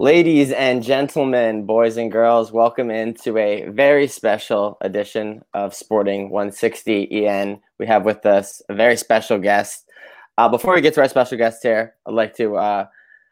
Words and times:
Ladies 0.00 0.52
and 0.52 0.80
gentlemen, 0.80 1.66
boys 1.66 1.96
and 1.96 2.12
girls, 2.12 2.52
welcome 2.52 2.88
into 2.88 3.36
a 3.36 3.68
very 3.68 4.06
special 4.06 4.78
edition 4.80 5.42
of 5.54 5.74
Sporting 5.74 6.30
160 6.30 7.26
EN. 7.26 7.60
We 7.80 7.86
have 7.88 8.04
with 8.04 8.24
us 8.24 8.62
a 8.68 8.76
very 8.76 8.96
special 8.96 9.40
guest. 9.40 9.90
Uh, 10.38 10.48
before 10.48 10.76
we 10.76 10.82
get 10.82 10.94
to 10.94 11.00
our 11.00 11.08
special 11.08 11.36
guest 11.36 11.64
here, 11.64 11.96
I'd 12.06 12.14
like 12.14 12.36
to 12.36 12.56
uh, 12.58 12.86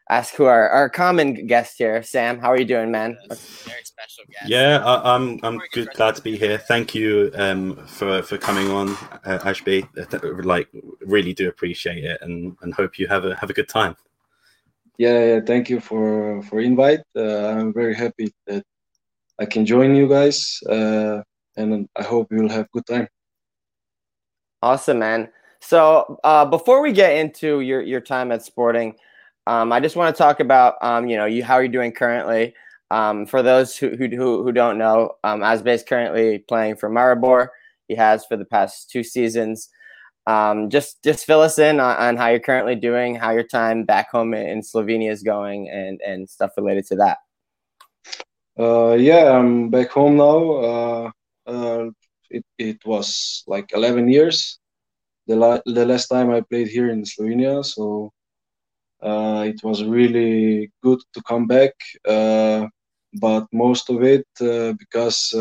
ask 0.09 0.33
who 0.35 0.43
our, 0.43 0.67
our 0.67 0.89
common 0.89 1.47
guest 1.47 1.77
here, 1.77 2.03
Sam. 2.03 2.37
How 2.37 2.49
are 2.49 2.59
you 2.59 2.65
doing, 2.65 2.91
man? 2.91 3.17
Very 3.29 3.85
special 3.85 4.25
guest. 4.29 4.49
Yeah, 4.49 4.83
I, 4.83 5.15
am 5.15 5.39
I'm, 5.43 5.55
I'm 5.59 5.61
good. 5.71 5.87
Glad 5.93 6.15
to 6.15 6.21
be 6.21 6.35
here. 6.35 6.57
Thank 6.57 6.93
you 6.93 7.31
um, 7.35 7.77
for 7.87 8.21
for 8.23 8.37
coming 8.37 8.69
on, 8.71 8.89
uh, 9.23 9.39
Ažbe. 9.43 9.87
Like, 10.43 10.67
really 10.99 11.33
do 11.33 11.47
appreciate 11.47 12.03
it, 12.03 12.21
and 12.21 12.57
and 12.61 12.73
hope 12.73 12.99
you 12.99 13.07
have 13.07 13.23
a 13.23 13.37
have 13.37 13.49
a 13.49 13.53
good 13.53 13.69
time. 13.69 13.95
Yeah, 14.97 15.25
yeah 15.25 15.39
thank 15.45 15.69
you 15.69 15.79
for 15.79 16.41
for 16.43 16.59
invite. 16.59 17.01
Uh, 17.15 17.47
I'm 17.49 17.73
very 17.73 17.95
happy 17.95 18.33
that 18.47 18.63
I 19.39 19.45
can 19.45 19.65
join 19.65 19.95
you 19.95 20.07
guys, 20.07 20.59
uh, 20.69 21.21
and 21.55 21.87
I 21.95 22.03
hope 22.03 22.27
you'll 22.31 22.49
have 22.49 22.71
good 22.71 22.85
time. 22.85 23.07
Awesome, 24.61 24.99
man. 24.99 25.29
So 25.59 26.19
uh, 26.23 26.45
before 26.45 26.81
we 26.81 26.91
get 26.91 27.15
into 27.17 27.61
your 27.61 27.81
your 27.81 28.01
time 28.01 28.31
at 28.31 28.43
Sporting, 28.43 28.95
um, 29.45 29.71
I 29.71 29.79
just 29.79 29.95
want 29.95 30.15
to 30.15 30.17
talk 30.17 30.39
about 30.39 30.75
um, 30.81 31.07
you 31.07 31.17
know 31.17 31.25
you 31.25 31.43
how 31.43 31.59
you're 31.59 31.67
doing 31.67 31.91
currently. 31.91 32.53
Um, 32.89 33.25
for 33.25 33.43
those 33.43 33.75
who, 33.75 33.89
who, 33.97 34.43
who 34.43 34.51
don't 34.53 34.77
know, 34.77 35.15
um, 35.25 35.41
Ažbe 35.41 35.67
is 35.67 35.83
currently 35.83 36.39
playing 36.39 36.77
for 36.77 36.89
Maribor. 36.89 37.49
He 37.89 37.95
has 37.95 38.25
for 38.25 38.37
the 38.37 38.45
past 38.45 38.89
two 38.89 39.03
seasons. 39.03 39.69
Um, 40.27 40.69
just 40.69 41.01
just 41.03 41.25
fill 41.25 41.39
us 41.39 41.57
in 41.57 41.79
on, 41.79 41.95
on, 41.95 42.17
how 42.17 42.27
you're 42.27 42.41
currently 42.41 42.75
doing, 42.75 43.15
how 43.15 43.31
your 43.31 43.47
time 43.47 43.85
back 43.85 44.11
home 44.11 44.33
in 44.33 44.61
Slovenia 44.61 45.09
is 45.09 45.23
going, 45.23 45.69
and 45.69 46.01
and 46.05 46.29
stuff 46.29 46.51
related 46.57 46.85
to 46.87 46.95
that. 46.97 47.17
Uh, 48.59 48.93
yeah, 48.99 49.31
I'm 49.31 49.69
back 49.69 49.89
home 49.89 50.17
now. 50.17 50.51
Uh, 50.51 51.11
uh, 51.47 51.85
it 52.29 52.43
it 52.57 52.85
was 52.85 53.43
like 53.47 53.71
11 53.73 54.09
years. 54.09 54.59
The 55.27 55.37
la- 55.37 55.61
the 55.65 55.85
last 55.85 56.07
time 56.07 56.29
I 56.29 56.41
played 56.41 56.67
here 56.67 56.89
in 56.89 57.03
Slovenia, 57.03 57.63
so 57.63 58.11
uh, 59.01 59.45
it 59.47 59.63
was 59.63 59.85
really 59.85 60.71
good 60.83 60.99
to 61.13 61.21
come 61.23 61.47
back. 61.47 61.71
Uh, 62.05 62.67
but 63.21 63.47
most 63.53 63.89
of 63.89 64.03
it 64.03 64.27
uh, 64.41 64.73
because 64.73 65.33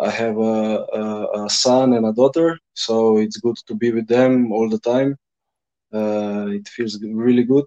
I 0.00 0.10
have 0.10 0.38
a, 0.38 0.86
a, 0.92 1.44
a, 1.44 1.50
son 1.50 1.92
and 1.92 2.06
a 2.06 2.12
daughter, 2.12 2.58
so 2.74 3.18
it's 3.18 3.36
good 3.36 3.56
to 3.66 3.74
be 3.74 3.90
with 3.92 4.06
them 4.06 4.52
all 4.52 4.68
the 4.68 4.78
time. 4.78 5.16
Uh, 5.92 6.46
it 6.48 6.68
feels 6.68 7.02
really 7.02 7.42
good, 7.42 7.66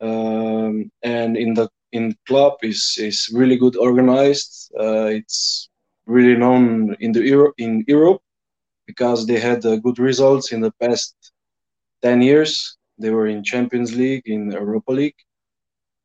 um, 0.00 0.90
and 1.02 1.36
in 1.36 1.54
the 1.54 1.68
in 1.92 2.16
club 2.26 2.54
is 2.62 2.96
is 2.98 3.30
really 3.32 3.56
good 3.56 3.76
organized. 3.76 4.72
Uh, 4.78 5.08
it's 5.20 5.68
really 6.06 6.36
known 6.36 6.96
in 7.00 7.12
the 7.12 7.22
Euro, 7.22 7.52
in 7.58 7.84
Europe 7.86 8.22
because 8.86 9.26
they 9.26 9.38
had 9.38 9.64
uh, 9.66 9.76
good 9.76 9.98
results 9.98 10.52
in 10.52 10.60
the 10.60 10.72
past 10.80 11.14
ten 12.02 12.22
years. 12.22 12.78
They 12.98 13.10
were 13.10 13.26
in 13.26 13.44
Champions 13.44 13.94
League, 13.94 14.26
in 14.26 14.50
Europa 14.50 14.92
League, 14.92 15.20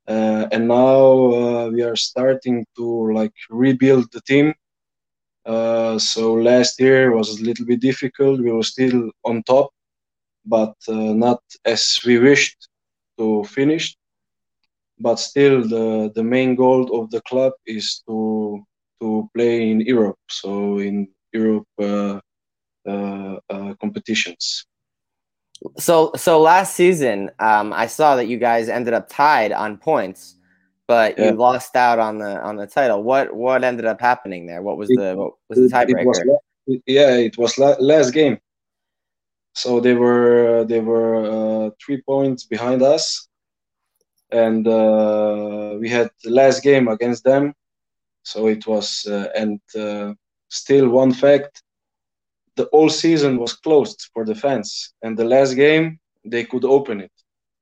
uh, 0.07 0.47
and 0.51 0.67
now 0.67 0.99
uh, 1.41 1.69
we 1.69 1.81
are 1.83 1.95
starting 1.95 2.65
to 2.75 3.13
like 3.13 3.33
rebuild 3.49 4.11
the 4.11 4.21
team 4.21 4.53
uh, 5.45 5.97
so 5.97 6.33
last 6.33 6.79
year 6.79 7.15
was 7.15 7.39
a 7.39 7.43
little 7.43 7.65
bit 7.65 7.79
difficult. 7.79 8.39
We 8.39 8.51
were 8.51 8.63
still 8.63 9.11
on 9.25 9.43
top, 9.43 9.71
but 10.45 10.75
uh, 10.87 11.13
not 11.13 11.41
as 11.65 11.99
we 12.05 12.19
wished 12.19 12.67
to 13.17 13.43
finish. 13.45 13.95
But 14.99 15.15
still, 15.19 15.61
the 15.67 16.11
the 16.13 16.23
main 16.23 16.55
goal 16.55 17.01
of 17.01 17.09
the 17.09 17.21
club 17.21 17.53
is 17.65 18.03
to 18.07 18.63
to 19.01 19.29
play 19.33 19.71
in 19.71 19.81
Europe. 19.81 20.19
So 20.29 20.77
in 20.77 21.07
Europe 21.33 21.67
uh, 21.79 22.19
uh, 22.87 23.39
uh 23.49 23.73
competitions. 23.81 24.67
So 25.79 26.11
so 26.15 26.39
last 26.39 26.75
season, 26.75 27.31
um, 27.39 27.73
I 27.73 27.87
saw 27.87 28.15
that 28.15 28.27
you 28.27 28.37
guys 28.37 28.69
ended 28.69 28.93
up 28.93 29.09
tied 29.09 29.51
on 29.51 29.77
points 29.77 30.35
but 30.91 31.17
yeah. 31.17 31.29
you 31.29 31.31
lost 31.37 31.73
out 31.77 31.99
on 31.99 32.17
the 32.17 32.33
on 32.47 32.57
the 32.57 32.67
title. 32.67 33.01
What 33.01 33.33
what 33.33 33.63
ended 33.63 33.85
up 33.85 34.01
happening 34.01 34.45
there? 34.45 34.61
What 34.61 34.75
was 34.81 34.89
it, 34.89 34.97
the 34.99 35.15
what 35.15 35.33
was 35.49 35.57
the 35.59 35.69
tiebreaker? 35.73 36.01
It 36.01 36.05
was, 36.05 36.79
yeah, 36.97 37.13
it 37.27 37.37
was 37.37 37.57
last 37.93 38.09
game. 38.11 38.37
So 39.53 39.79
they 39.79 39.93
were 39.93 40.65
they 40.71 40.81
were 40.81 41.15
uh, 41.35 41.69
three 41.81 42.01
points 42.01 42.43
behind 42.43 42.81
us, 42.95 43.03
and 44.31 44.67
uh, 44.67 45.77
we 45.79 45.87
had 45.97 46.09
the 46.25 46.31
last 46.41 46.61
game 46.61 46.89
against 46.89 47.23
them. 47.23 47.53
So 48.23 48.47
it 48.47 48.67
was 48.67 48.87
uh, 49.15 49.29
and 49.41 49.61
uh, 49.85 50.13
still 50.49 50.89
one 50.89 51.13
fact: 51.13 51.63
the 52.57 52.67
whole 52.73 52.89
season 52.89 53.37
was 53.37 53.53
closed 53.53 54.09
for 54.13 54.25
the 54.25 54.35
fans, 54.35 54.93
and 55.03 55.17
the 55.17 55.29
last 55.35 55.53
game 55.53 55.99
they 56.25 56.43
could 56.43 56.65
open 56.65 56.99
it 56.99 57.15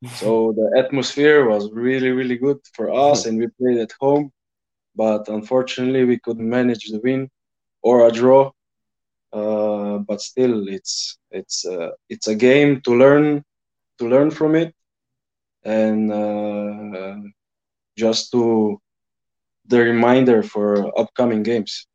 so 0.05 0.53
the 0.53 0.79
atmosphere 0.79 1.47
was 1.47 1.69
really 1.71 2.11
really 2.11 2.37
good 2.37 2.59
for 2.73 2.91
us 2.91 3.25
and 3.25 3.37
we 3.37 3.47
played 3.59 3.77
at 3.77 3.91
home 3.99 4.31
but 4.95 5.27
unfortunately 5.29 6.03
we 6.03 6.19
couldn't 6.19 6.49
manage 6.49 6.85
the 6.89 6.99
win 7.03 7.29
or 7.81 8.07
a 8.07 8.11
draw. 8.11 8.51
Uh, 9.31 9.99
but 9.99 10.19
still 10.21 10.67
it's 10.67 11.19
it's 11.29 11.63
uh, 11.63 11.91
it's 12.09 12.27
a 12.27 12.33
game 12.33 12.81
to 12.81 12.91
learn 12.95 13.43
to 13.99 14.09
learn 14.09 14.31
from 14.31 14.55
it 14.55 14.73
and 15.63 16.11
uh, 16.11 17.15
just 17.95 18.31
to 18.31 18.81
the 19.67 19.79
reminder 19.79 20.41
for 20.41 20.67
upcoming 20.99 21.43
games 21.43 21.85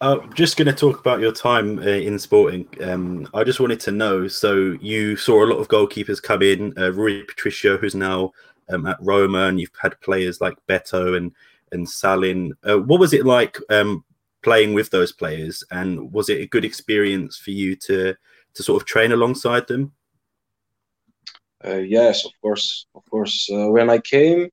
uh, 0.00 0.18
just 0.34 0.56
going 0.56 0.66
to 0.66 0.72
talk 0.72 0.98
about 0.98 1.20
your 1.20 1.32
time 1.32 1.78
uh, 1.78 1.82
in 1.82 2.18
sporting. 2.18 2.66
Um, 2.82 3.28
I 3.34 3.44
just 3.44 3.60
wanted 3.60 3.80
to 3.80 3.90
know. 3.90 4.28
So 4.28 4.76
you 4.80 5.16
saw 5.16 5.44
a 5.44 5.50
lot 5.50 5.58
of 5.58 5.68
goalkeepers 5.68 6.22
come 6.22 6.42
in. 6.42 6.72
Uh, 6.78 6.92
Rui 6.92 7.22
Patricio, 7.24 7.76
who's 7.76 7.94
now 7.94 8.32
um, 8.70 8.86
at 8.86 8.96
Roma, 9.00 9.46
and 9.46 9.60
you've 9.60 9.70
had 9.80 10.00
players 10.00 10.40
like 10.40 10.54
Beto 10.66 11.16
and 11.16 11.32
and 11.72 11.88
Salin. 11.88 12.54
Uh, 12.64 12.78
what 12.78 12.98
was 12.98 13.12
it 13.12 13.26
like 13.26 13.58
um, 13.68 14.02
playing 14.42 14.72
with 14.72 14.90
those 14.90 15.12
players? 15.12 15.62
And 15.70 16.10
was 16.12 16.28
it 16.28 16.40
a 16.40 16.46
good 16.46 16.64
experience 16.64 17.36
for 17.36 17.50
you 17.50 17.76
to 17.76 18.14
to 18.54 18.62
sort 18.62 18.80
of 18.80 18.88
train 18.88 19.12
alongside 19.12 19.68
them? 19.68 19.92
Uh, 21.62 21.76
yes, 21.76 22.24
of 22.24 22.32
course, 22.40 22.86
of 22.94 23.04
course. 23.10 23.50
Uh, 23.52 23.68
when 23.68 23.90
I 23.90 23.98
came, 23.98 24.48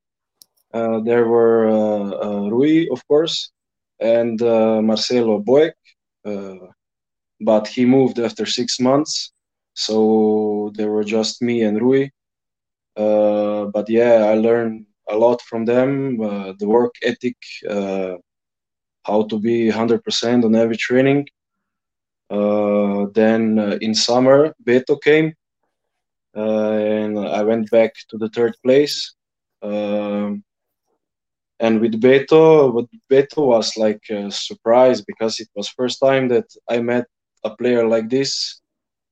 there 0.73 1.25
were 1.25 2.49
Rui, 2.49 2.87
of 2.91 3.07
course 3.07 3.51
and 3.99 4.41
uh, 4.41 4.81
Marcelo 4.81 5.39
Boeck, 5.39 5.73
uh, 6.25 6.67
but 7.41 7.67
he 7.67 7.85
moved 7.85 8.19
after 8.19 8.45
six 8.45 8.79
months, 8.79 9.31
so 9.73 10.71
there 10.75 10.91
were 10.91 11.03
just 11.03 11.41
me 11.41 11.63
and 11.63 11.81
Rui. 11.81 12.09
Uh, 12.95 13.65
but 13.65 13.89
yeah, 13.89 14.25
I 14.31 14.33
learned 14.35 14.85
a 15.09 15.15
lot 15.15 15.41
from 15.41 15.65
them, 15.65 16.17
the 16.17 16.67
work 16.67 16.93
ethic, 17.03 17.37
how 19.07 19.23
to 19.23 19.39
be 19.39 19.69
100% 19.71 20.43
on 20.43 20.55
every 20.55 20.77
training. 20.77 21.27
Uh, 22.29 23.05
then 23.13 23.57
uh, 23.57 23.77
in 23.81 23.95
summer, 23.95 24.53
Beto 24.63 25.01
came, 25.01 25.33
uh, 26.35 26.71
and 26.71 27.17
I 27.17 27.41
went 27.43 27.71
back 27.71 27.93
to 28.09 28.17
the 28.17 28.29
third 28.29 28.53
place. 28.63 29.15
Um, 29.61 30.43
and 31.59 31.81
with 31.81 31.99
Beto, 31.99 32.71
what 32.73 32.85
Beto 33.11 33.47
was 33.47 33.77
like 33.77 34.01
a 34.09 34.31
surprise 34.31 35.01
because 35.01 35.39
it 35.39 35.49
was 35.55 35.67
first 35.69 35.99
time 35.99 36.27
that 36.29 36.45
I 36.69 36.79
met 36.79 37.05
a 37.43 37.55
player 37.55 37.87
like 37.87 38.09
this. 38.09 38.61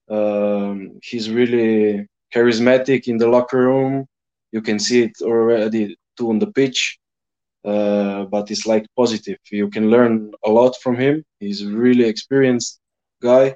Um, 0.09 1.00
he's 1.01 1.29
really 1.29 2.07
charismatic 2.34 3.08
in 3.08 3.17
the 3.17 3.28
locker 3.28 3.59
room. 3.59 4.05
You 4.52 4.61
can 4.61 4.79
see 4.79 5.03
it 5.03 5.14
already 5.22 5.97
too 6.17 6.29
on 6.29 6.40
the 6.40 6.52
pitch. 6.52 6.99
Uh, 7.64 8.25
but 8.25 8.52
it's 8.52 8.67
like 8.67 8.85
positive. 8.96 9.40
You 9.52 9.70
can 9.70 9.90
learn 9.90 10.31
a 10.46 10.49
lot 10.52 10.75
from 10.84 10.96
him. 10.97 11.23
He's 11.40 11.64
a 11.64 11.70
really 11.70 12.03
experienced 12.08 12.79
guy, 13.23 13.55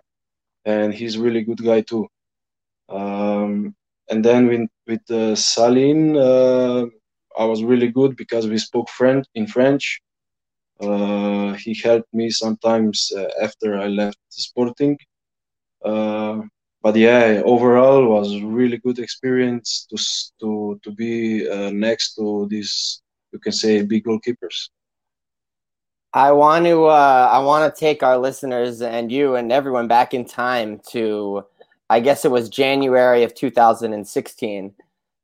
and 0.65 0.91
he's 0.91 1.19
really 1.19 1.43
good 1.43 1.63
guy 1.63 1.81
too. 1.81 2.07
Um, 2.89 3.75
and 4.09 4.25
then 4.25 4.47
with 4.47 4.69
with 4.87 5.11
uh, 5.11 5.35
Salin, 5.35 6.17
uh, 6.17 6.87
I 7.39 7.45
was 7.45 7.63
really 7.63 7.87
good 7.87 8.17
because 8.17 8.47
we 8.47 8.57
spoke 8.57 8.89
French 8.89 9.25
in 9.33 9.47
French. 9.47 10.01
Uh, 10.81 11.53
he 11.53 11.73
helped 11.73 12.13
me 12.13 12.29
sometimes 12.29 13.11
uh, 13.15 13.29
after 13.41 13.79
I 13.79 13.87
left 13.87 14.19
Sporting. 14.27 14.97
Uh, 15.83 16.41
but 16.81 16.95
yeah, 16.95 17.41
overall 17.45 18.05
was 18.05 18.41
really 18.41 18.77
good 18.77 18.99
experience 18.99 19.87
to 19.89 19.97
to 20.41 20.79
to 20.83 20.91
be 20.91 21.49
uh, 21.49 21.71
next 21.71 22.15
to 22.15 22.47
these 22.49 23.01
you 23.31 23.39
can 23.39 23.51
say 23.51 23.81
big 23.83 24.03
goalkeepers. 24.05 24.69
I 26.13 26.31
want 26.31 26.65
to 26.65 26.85
uh, 26.85 27.29
I 27.31 27.39
want 27.39 27.73
to 27.73 27.79
take 27.79 28.03
our 28.03 28.17
listeners 28.17 28.81
and 28.81 29.11
you 29.11 29.35
and 29.35 29.51
everyone 29.51 29.87
back 29.87 30.13
in 30.13 30.25
time 30.25 30.81
to 30.91 31.45
I 31.89 31.99
guess 31.99 32.25
it 32.25 32.31
was 32.31 32.49
January 32.49 33.23
of 33.23 33.33
2016 33.33 34.73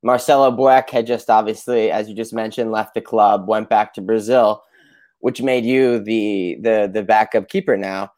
Marcelo 0.06 0.52
Boeck 0.52 0.88
had 0.88 1.04
just 1.04 1.28
obviously, 1.28 1.90
as 1.90 2.08
you 2.08 2.14
just 2.14 2.32
mentioned, 2.32 2.70
left 2.70 2.94
the 2.94 3.00
club, 3.00 3.48
went 3.48 3.68
back 3.68 3.92
to 3.94 4.00
Brazil, 4.00 4.62
which 5.18 5.42
made 5.42 5.64
you 5.64 5.98
the 5.98 6.58
the 6.60 6.88
the 6.92 7.02
backup 7.02 7.48
keeper 7.48 7.76
now. 7.76 8.12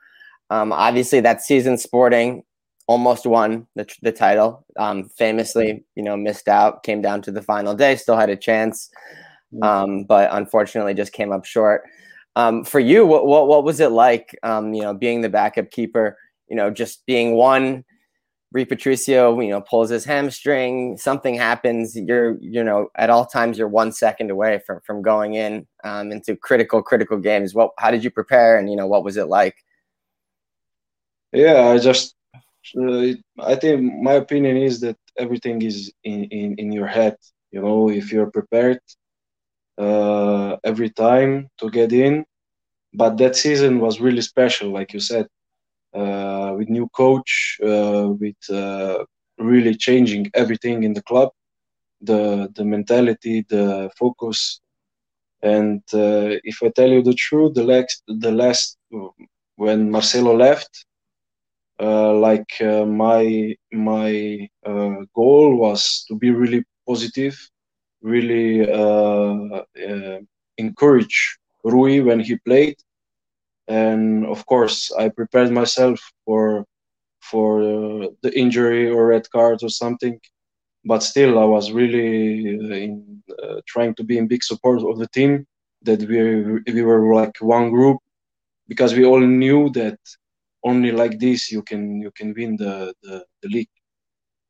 Um, 0.51 0.71
obviously, 0.71 1.21
that 1.21 1.41
season, 1.41 1.79
Sporting 1.79 2.45
almost 2.89 3.25
won 3.25 3.67
the, 3.75 3.87
the 4.03 4.13
title. 4.13 4.67
Um, 4.79 5.09
famously, 5.17 5.83
you 5.95 6.03
know, 6.03 6.15
missed 6.15 6.47
out, 6.47 6.83
came 6.83 7.01
down 7.01 7.23
to 7.23 7.33
the 7.33 7.41
final 7.41 7.75
day, 7.75 7.97
still 7.97 8.19
had 8.19 8.29
a 8.29 8.37
chance, 8.37 8.91
um, 9.63 10.05
but 10.05 10.29
unfortunately, 10.31 10.93
just 10.93 11.15
came 11.15 11.33
up 11.33 11.47
short. 11.47 11.85
Um, 12.37 12.65
for 12.65 12.81
you, 12.81 13.07
what, 13.07 13.27
what 13.27 13.49
what 13.49 13.65
was 13.65 13.81
it 13.81 13.93
like? 13.93 14.37
Um, 14.43 14.75
you 14.75 14.83
know, 14.83 14.93
being 14.93 15.23
the 15.23 15.31
backup 15.31 15.71
keeper. 15.71 16.19
You 16.49 16.57
know, 16.57 16.71
just 16.71 17.07
being 17.07 17.33
one 17.35 17.85
Rui 18.51 18.65
Patricio, 18.65 19.39
you 19.41 19.51
know, 19.51 19.61
pulls 19.61 19.91
his 19.91 20.07
hamstring, 20.07 20.97
something 20.97 21.35
happens, 21.35 21.95
you're, 21.95 22.39
you 22.41 22.65
know, 22.65 22.89
at 22.95 23.11
all 23.11 23.27
times 23.27 23.59
you're 23.59 23.69
one 23.69 23.93
second 23.93 24.31
away 24.31 24.61
from 24.67 24.81
from 24.87 25.03
going 25.03 25.35
in 25.35 25.67
um, 25.85 26.13
into 26.13 26.35
critical, 26.35 26.83
critical 26.83 27.19
games. 27.19 27.55
What, 27.55 27.73
how 27.79 27.91
did 27.91 28.03
you 28.03 28.11
prepare, 28.11 28.59
and 28.59 28.71
you 28.71 28.77
know, 28.77 28.87
what 28.87 29.05
was 29.05 29.19
it 29.19 29.27
like? 29.27 29.57
Yeah, 31.33 31.69
I 31.69 31.79
just, 31.79 32.15
I 32.75 33.55
think 33.57 33.93
my 34.03 34.15
opinion 34.15 34.57
is 34.57 34.81
that 34.81 34.97
everything 35.19 35.61
is 35.61 35.93
in 36.05 36.25
in 36.25 36.55
in 36.57 36.73
your 36.73 36.87
head. 36.87 37.17
You 37.51 37.61
know, 37.61 37.91
if 37.91 38.11
you're 38.13 38.31
prepared 38.31 38.81
uh, 39.77 40.57
every 40.65 40.89
time 40.91 41.51
to 41.59 41.71
get 41.71 41.93
in, 41.93 42.25
but 42.95 43.19
that 43.19 43.37
season 43.37 43.79
was 43.79 44.01
really 44.01 44.23
special, 44.23 44.71
like 44.71 44.95
you 44.95 45.01
said 45.01 45.29
with 45.95 46.69
new 46.69 46.89
coach, 46.89 47.59
uh, 47.65 48.09
with 48.21 48.37
uh, 48.51 49.05
really 49.39 49.75
changing 49.75 50.31
everything 50.35 50.83
in 50.83 50.93
the 50.93 51.03
club, 51.03 51.31
the 52.01 52.49
the 52.57 52.65
mentality, 52.65 53.45
the 53.49 53.91
focus. 53.99 54.61
And 55.43 55.83
if 55.93 56.63
I 56.63 56.69
tell 56.71 56.91
you 56.91 57.03
the 57.03 57.15
truth, 57.15 57.55
the 57.55 57.65
last 57.65 58.03
the 58.07 58.33
last 58.33 58.77
when 59.57 59.91
Marcelo 59.91 60.37
left, 60.37 60.87
uh, 61.81 62.13
like 62.15 62.53
uh, 62.61 62.85
my 62.85 63.55
my 63.73 64.49
uh, 64.67 64.97
goal 65.15 65.57
was 65.57 66.05
to 66.09 66.15
be 66.17 66.31
really 66.31 66.65
positive, 66.87 67.37
really 68.03 68.63
encourage 70.59 71.39
Rui 71.65 72.01
when 72.01 72.21
he 72.21 72.37
played, 72.39 72.77
and 73.69 74.27
of 74.27 74.45
course 74.47 74.91
I 74.99 75.09
prepared 75.11 75.51
myself 75.51 76.01
for 76.25 76.65
for 77.21 77.61
the 78.23 78.33
injury 78.39 78.89
or 78.91 79.09
red 79.09 79.29
card 79.31 79.63
or 79.63 79.69
something. 79.69 80.19
But 80.85 81.03
still, 81.03 81.39
I 81.39 81.45
was 81.45 81.73
really 81.73 82.59
uh, 82.59 82.75
in, 82.75 83.23
uh, 83.43 83.61
trying 83.67 83.95
to 83.97 84.05
be 84.05 84.17
in 84.17 84.29
big 84.29 84.43
support 84.43 84.81
of 84.83 84.99
the 84.99 85.09
team. 85.09 85.47
That 85.83 86.01
we 86.01 86.73
we 86.73 86.83
were 86.83 87.15
like 87.15 87.37
one 87.41 87.71
group 87.71 87.99
because 88.69 88.95
we 88.95 89.05
all 89.05 89.21
knew 89.21 89.71
that 89.71 89.99
only 90.65 90.93
like 90.93 91.19
this 91.19 91.53
you 91.53 91.63
can 91.63 92.01
you 92.01 92.11
can 92.13 92.35
win 92.37 92.57
the 92.57 92.95
the, 93.03 93.25
the 93.43 93.49
league. 93.49 93.75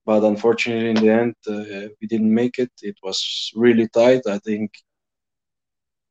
But 0.06 0.24
unfortunately, 0.24 0.90
in 0.90 0.96
the 0.96 1.10
end, 1.22 1.34
uh, 1.46 1.88
we 2.00 2.06
didn't 2.08 2.32
make 2.32 2.58
it. 2.58 2.72
It 2.82 2.96
was 3.02 3.52
really 3.54 3.88
tight. 3.88 4.22
I 4.26 4.38
think 4.38 4.70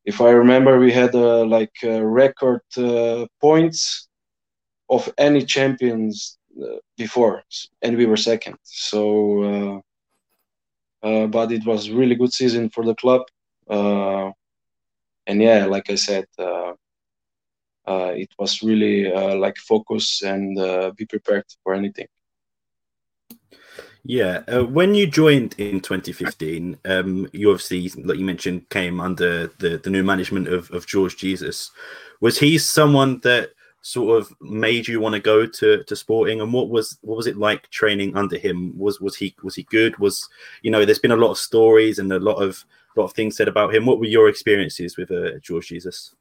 if 0.08 0.22
I 0.22 0.30
remember, 0.30 0.78
we 0.78 0.90
had 0.90 1.14
uh, 1.14 1.44
like 1.44 1.76
uh, 1.84 2.02
record 2.02 2.62
uh, 2.78 3.26
points 3.42 4.08
of 4.88 5.02
any 5.18 5.44
champions 5.44 6.38
uh, 6.62 6.78
before, 6.96 7.42
and 7.82 7.94
we 7.98 8.06
were 8.06 8.16
second. 8.16 8.56
So, 8.62 9.02
uh, 11.02 11.06
uh, 11.06 11.26
but 11.26 11.52
it 11.52 11.66
was 11.66 11.90
really 11.90 12.14
good 12.14 12.32
season 12.32 12.70
for 12.70 12.86
the 12.86 12.94
club, 12.94 13.22
and 13.68 15.42
yeah, 15.48 15.66
like 15.66 15.90
I 15.90 15.96
said, 15.96 16.24
it 18.22 18.30
was 18.38 18.62
really 18.62 18.96
like 19.44 19.56
focus 19.58 20.22
and 20.22 20.56
be 20.96 21.04
prepared 21.04 21.44
for 21.62 21.74
anything. 21.74 22.08
Yeah, 24.08 24.40
uh, 24.48 24.64
when 24.64 24.94
you 24.94 25.06
joined 25.06 25.54
in 25.58 25.80
2015, 25.80 26.78
um, 26.86 27.28
you 27.34 27.50
obviously, 27.50 27.90
like 28.04 28.16
you 28.16 28.24
mentioned, 28.24 28.66
came 28.70 29.02
under 29.02 29.48
the, 29.58 29.76
the 29.76 29.90
new 29.90 30.02
management 30.02 30.48
of, 30.48 30.70
of 30.70 30.86
Jorge 30.90 31.14
Jesus. 31.14 31.70
Was 32.22 32.38
he 32.38 32.56
someone 32.56 33.20
that 33.20 33.50
sort 33.82 34.18
of 34.18 34.32
made 34.40 34.88
you 34.88 34.98
want 34.98 35.14
to 35.14 35.20
go 35.20 35.44
to, 35.44 35.84
to 35.84 35.94
Sporting, 35.94 36.40
and 36.40 36.54
what 36.54 36.70
was 36.70 36.96
what 37.02 37.18
was 37.18 37.26
it 37.26 37.36
like 37.36 37.68
training 37.68 38.16
under 38.16 38.38
him? 38.38 38.72
Was 38.78 38.98
was 38.98 39.14
he 39.14 39.36
was 39.42 39.54
he 39.54 39.64
good? 39.64 39.98
Was 39.98 40.26
you 40.62 40.70
know, 40.70 40.86
there's 40.86 40.98
been 40.98 41.10
a 41.10 41.16
lot 41.16 41.32
of 41.32 41.36
stories 41.36 41.98
and 41.98 42.10
a 42.10 42.18
lot 42.18 42.36
of 42.36 42.64
lot 42.96 43.04
of 43.04 43.12
things 43.12 43.36
said 43.36 43.46
about 43.46 43.74
him. 43.74 43.84
What 43.84 43.98
were 43.98 44.06
your 44.06 44.30
experiences 44.30 44.96
with 44.96 45.10
uh, 45.10 45.32
Jorge 45.46 45.66
Jesus? 45.66 46.14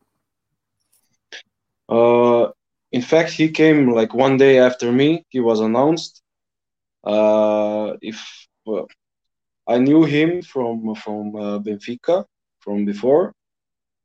Uh, 1.88 2.50
in 2.92 3.01
fact, 3.01 3.31
he 3.31 3.48
came 3.48 3.94
like 3.94 4.13
one 4.13 4.36
day 4.36 4.60
after 4.60 4.92
me. 4.92 5.25
He 5.30 5.40
was 5.40 5.62
announced 5.62 6.22
if 8.01 8.48
well, 8.65 8.88
I 9.68 9.77
knew 9.77 10.04
him 10.04 10.42
from 10.42 10.95
from 10.95 11.36
uh, 11.36 11.59
Benfica 11.59 12.25
from 12.59 12.86
before, 12.86 13.33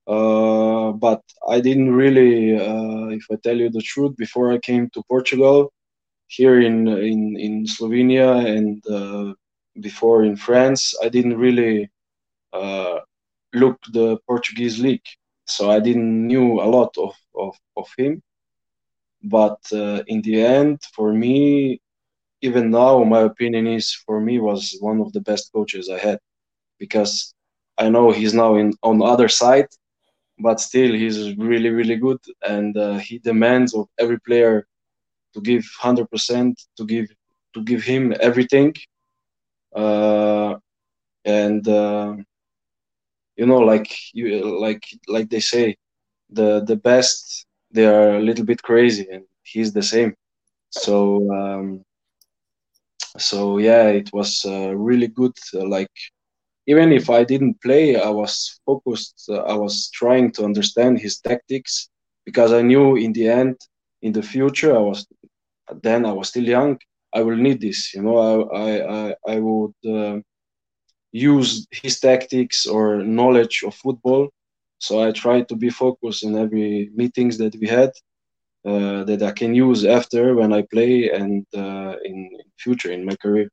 uh, 0.07 0.93
but 0.93 1.23
I 1.49 1.61
didn't 1.61 1.93
really, 1.93 2.53
if 3.17 3.27
I 3.31 3.37
tell 3.43 3.57
you 3.57 3.71
the 3.71 3.83
truth, 3.83 4.17
before 4.17 4.53
I 4.53 4.59
came 4.59 4.89
to 4.91 5.03
Portugal, 5.09 5.73
here 6.27 6.61
in 6.61 6.89
in 6.89 7.37
in 7.39 7.65
Slovenia 7.67 8.45
and 8.57 9.37
before 9.81 10.25
in 10.25 10.37
France, 10.37 10.95
I 11.03 11.09
didn't 11.09 11.39
really 11.39 11.91
look 13.55 13.79
the 13.93 14.19
Portuguese 14.27 14.79
league, 14.81 15.07
so 15.47 15.71
I 15.71 15.81
didn't 15.81 16.27
knew 16.27 16.61
a 16.61 16.69
lot 16.77 16.97
of 16.99 17.15
of, 17.35 17.57
of 17.77 17.89
him. 17.97 18.23
But 19.25 19.61
uh, 19.73 20.03
in 20.07 20.23
the 20.23 20.43
end, 20.43 20.81
for 20.95 21.13
me, 21.13 21.81
even 22.43 22.71
now, 22.71 23.05
my 23.05 23.21
opinion 23.23 23.67
is 23.67 23.93
for 24.07 24.21
me 24.21 24.39
was 24.41 24.77
one 24.81 25.01
of 25.01 25.13
the 25.13 25.21
best 25.21 25.53
coaches 25.53 25.89
I 25.91 25.99
had. 25.99 26.19
Because 26.79 27.35
I 27.79 27.89
know 27.89 28.11
he's 28.13 28.35
now 28.35 28.57
in 28.57 28.73
on 28.83 28.99
the 28.99 29.05
other 29.05 29.29
side, 29.29 29.69
but 30.39 30.61
still 30.61 30.93
he's 30.93 31.37
really 31.37 31.71
really 31.71 31.97
good. 31.97 32.21
And 32.49 32.77
uh, 32.77 32.99
he 32.99 33.19
demands 33.19 33.75
of 33.75 33.87
every 33.99 34.21
player 34.21 34.67
to 35.35 35.41
give 35.41 35.65
hundred 35.81 36.11
percent 36.11 36.61
to 36.77 36.85
give 36.87 37.09
to 37.55 37.63
give 37.63 37.83
him 37.83 38.15
everything, 38.21 38.75
uh, 39.75 40.55
and 41.25 41.67
uh, 41.69 42.15
you 43.37 43.47
know 43.47 43.59
like 43.59 43.91
you 44.13 44.61
like 44.61 44.83
like 45.09 45.29
they 45.31 45.41
say, 45.41 45.77
the 46.31 46.63
the 46.67 46.77
best 46.77 47.47
they 47.71 47.87
are 47.87 48.17
a 48.17 48.21
little 48.23 48.45
bit 48.45 48.63
crazy 48.63 49.07
and 49.11 49.25
he's 49.43 49.73
the 49.73 49.83
same. 49.83 50.15
So 50.71 50.95
um, 51.33 51.83
so 53.19 53.59
yeah 53.59 53.89
it 53.89 54.11
was 54.13 54.45
uh, 54.47 54.75
really 54.75 55.09
good 55.09 55.37
uh, 55.55 55.67
like 55.67 55.91
even 56.67 56.93
if 56.93 57.11
i 57.11 57.25
didn't 57.25 57.61
play 57.61 57.97
i 57.97 58.09
was 58.09 58.61
focused 58.67 59.27
uh, 59.31 59.43
i 59.43 59.55
was 59.55 59.91
trying 59.91 60.31
to 60.33 60.45
understand 60.45 60.99
his 60.99 61.19
tactics 61.21 61.89
because 62.25 62.53
i 62.53 62.63
knew 62.63 62.97
in 62.97 63.13
the 63.13 63.29
end 63.29 63.57
in 64.03 64.13
the 64.13 64.23
future 64.23 64.75
i 64.77 64.81
was 64.81 65.07
then 65.83 66.05
i 66.07 66.13
was 66.13 66.29
still 66.29 66.45
young 66.45 66.79
i 67.15 67.23
will 67.23 67.37
need 67.37 67.61
this 67.61 67.93
you 67.95 68.03
know 68.03 68.19
i 68.53 68.71
i 68.99 69.15
i, 69.35 69.39
would 69.39 69.75
uh, 69.89 70.19
use 71.13 71.67
his 71.71 72.01
tactics 72.01 72.67
or 72.67 73.03
knowledge 73.03 73.63
of 73.67 73.75
football. 73.75 74.29
So 74.79 75.03
i 75.03 75.13
tried 75.13 75.49
to 75.49 75.57
be 75.57 75.71
focused 75.71 76.25
in 76.25 76.37
every 76.37 76.91
meetings 76.95 77.39
that 77.39 77.55
we 77.61 77.69
had 77.69 77.91
uh, 78.65 79.05
that 79.05 79.23
I 79.23 79.33
can 79.33 79.55
use 79.55 79.85
after 79.85 80.35
when 80.35 80.53
I 80.53 80.63
play 80.63 81.11
and 81.11 81.47
uh, 81.55 81.97
in 82.05 82.31
future 82.59 82.93
in 82.93 83.05
my 83.05 83.17
career. 83.17 83.49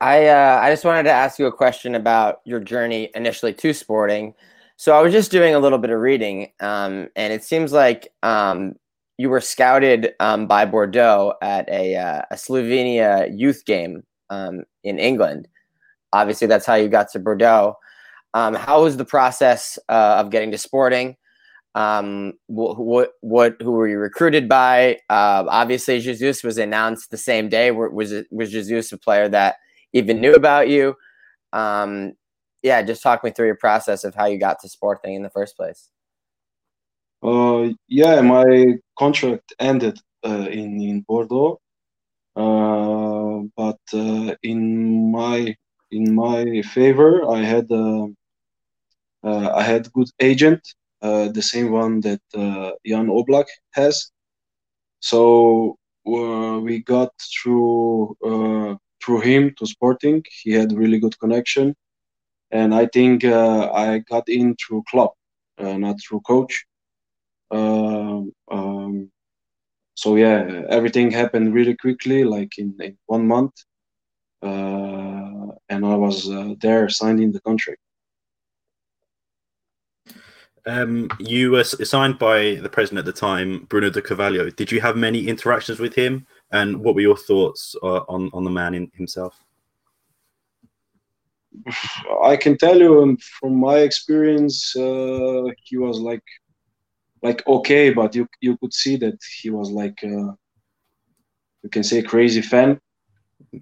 I 0.00 0.26
uh, 0.26 0.58
I 0.60 0.70
just 0.70 0.84
wanted 0.84 1.04
to 1.04 1.12
ask 1.12 1.38
you 1.38 1.46
a 1.46 1.52
question 1.52 1.94
about 1.94 2.40
your 2.44 2.60
journey 2.60 3.10
initially 3.14 3.54
to 3.54 3.72
sporting. 3.72 4.34
So 4.76 4.96
I 4.96 5.00
was 5.00 5.12
just 5.12 5.30
doing 5.30 5.54
a 5.54 5.60
little 5.60 5.78
bit 5.78 5.90
of 5.90 6.00
reading, 6.00 6.50
um, 6.58 7.08
and 7.14 7.32
it 7.32 7.44
seems 7.44 7.72
like 7.72 8.08
um, 8.24 8.74
you 9.16 9.30
were 9.30 9.40
scouted 9.40 10.14
um, 10.18 10.48
by 10.48 10.64
Bordeaux 10.64 11.34
at 11.40 11.68
a, 11.68 11.94
uh, 11.94 12.22
a 12.32 12.34
Slovenia 12.34 13.30
youth 13.32 13.64
game 13.64 14.02
um, 14.30 14.64
in 14.82 14.98
England. 14.98 15.46
Obviously, 16.12 16.48
that's 16.48 16.66
how 16.66 16.74
you 16.74 16.88
got 16.88 17.10
to 17.12 17.20
Bordeaux. 17.20 17.76
Um, 18.34 18.54
how 18.54 18.82
was 18.82 18.96
the 18.96 19.04
process 19.04 19.78
uh, 19.88 20.16
of 20.18 20.30
getting 20.30 20.50
to 20.50 20.58
Sporting? 20.58 21.16
Um, 21.74 22.34
what 22.46 23.10
what 23.20 23.56
who 23.62 23.72
were 23.72 23.88
you 23.88 23.98
recruited 23.98 24.48
by? 24.48 24.98
Uh, 25.08 25.44
obviously, 25.48 26.00
Jesus 26.00 26.42
was 26.42 26.58
announced 26.58 27.10
the 27.10 27.16
same 27.16 27.48
day. 27.48 27.70
Was 27.70 28.12
it 28.12 28.26
was 28.30 28.50
Jesus 28.50 28.92
a 28.92 28.98
player 28.98 29.28
that 29.28 29.56
even 29.92 30.20
knew 30.20 30.34
about 30.34 30.68
you? 30.68 30.96
Um, 31.52 32.12
yeah, 32.62 32.82
just 32.82 33.02
talk 33.02 33.24
me 33.24 33.30
through 33.30 33.46
your 33.46 33.56
process 33.56 34.04
of 34.04 34.14
how 34.14 34.26
you 34.26 34.38
got 34.38 34.60
to 34.60 34.68
Sporting 34.68 35.14
in 35.14 35.22
the 35.22 35.30
first 35.30 35.56
place. 35.56 35.88
Uh, 37.22 37.70
yeah, 37.88 38.20
my 38.20 38.74
contract 38.98 39.54
ended 39.58 39.98
uh, 40.24 40.48
in 40.50 40.80
in 40.80 41.00
Bordeaux, 41.02 41.60
uh, 42.36 43.40
but 43.56 43.80
uh, 43.94 44.34
in 44.42 45.10
my 45.10 45.56
in 45.90 46.14
my 46.14 46.62
favor. 46.62 47.30
I 47.30 47.38
had 47.38 47.70
uh, 47.70 48.06
uh, 49.24 49.52
I 49.54 49.62
had 49.62 49.92
good 49.92 50.08
agent, 50.20 50.74
the 51.02 51.42
same 51.42 51.70
one 51.70 52.00
that 52.00 52.20
uh, 52.34 52.72
Jan 52.86 53.08
Oblak 53.08 53.46
has. 53.72 54.10
So 55.00 55.76
uh, 56.06 56.60
we 56.62 56.82
got 56.82 57.12
through 57.18 58.16
uh, 58.24 58.76
through 59.04 59.20
him 59.20 59.54
to 59.58 59.66
Sporting. 59.66 60.22
He 60.42 60.52
had 60.52 60.72
really 60.72 60.98
good 60.98 61.18
connection, 61.18 61.74
and 62.50 62.74
I 62.74 62.86
think 62.86 63.24
I 63.24 63.98
got 64.08 64.28
in 64.28 64.56
through 64.56 64.84
club, 64.90 65.10
not 65.58 65.96
through 66.00 66.20
coach. 66.20 66.64
Um, 67.50 68.32
um, 68.50 69.10
so 69.94 70.16
yeah, 70.16 70.62
everything 70.68 71.10
happened 71.10 71.52
really 71.52 71.76
quickly, 71.76 72.24
like 72.24 72.58
in, 72.58 72.74
in 72.80 72.96
one 73.06 73.26
month, 73.26 73.52
uh, 74.42 75.52
and 75.68 75.84
I 75.84 75.94
was 75.94 76.30
uh, 76.30 76.54
there 76.60 76.88
signing 76.88 77.30
the 77.30 77.40
contract. 77.42 77.80
Um, 80.64 81.08
you 81.18 81.50
were 81.50 81.64
signed 81.64 82.18
by 82.18 82.54
the 82.56 82.68
president 82.68 83.00
at 83.00 83.04
the 83.04 83.12
time, 83.12 83.66
Bruno 83.68 83.90
de 83.90 84.00
Carvalho. 84.00 84.48
Did 84.50 84.70
you 84.70 84.80
have 84.80 84.96
many 84.96 85.26
interactions 85.26 85.80
with 85.80 85.94
him, 85.94 86.26
and 86.52 86.78
what 86.78 86.94
were 86.94 87.00
your 87.00 87.16
thoughts 87.16 87.74
uh, 87.82 88.02
on 88.08 88.30
on 88.32 88.44
the 88.44 88.50
man 88.50 88.74
in, 88.74 88.90
himself? 88.94 89.42
I 92.24 92.36
can 92.36 92.56
tell 92.56 92.78
you 92.78 93.02
um, 93.02 93.16
from 93.16 93.56
my 93.56 93.78
experience, 93.78 94.74
uh, 94.76 95.44
he 95.64 95.76
was 95.78 95.98
like 95.98 96.22
like 97.22 97.46
okay, 97.46 97.92
but 97.92 98.14
you 98.14 98.28
you 98.40 98.56
could 98.58 98.72
see 98.72 98.96
that 98.96 99.18
he 99.40 99.50
was 99.50 99.70
like 99.70 99.98
uh, 100.04 100.32
you 101.62 101.70
can 101.70 101.82
say 101.82 102.02
crazy 102.02 102.42
fan. 102.42 102.80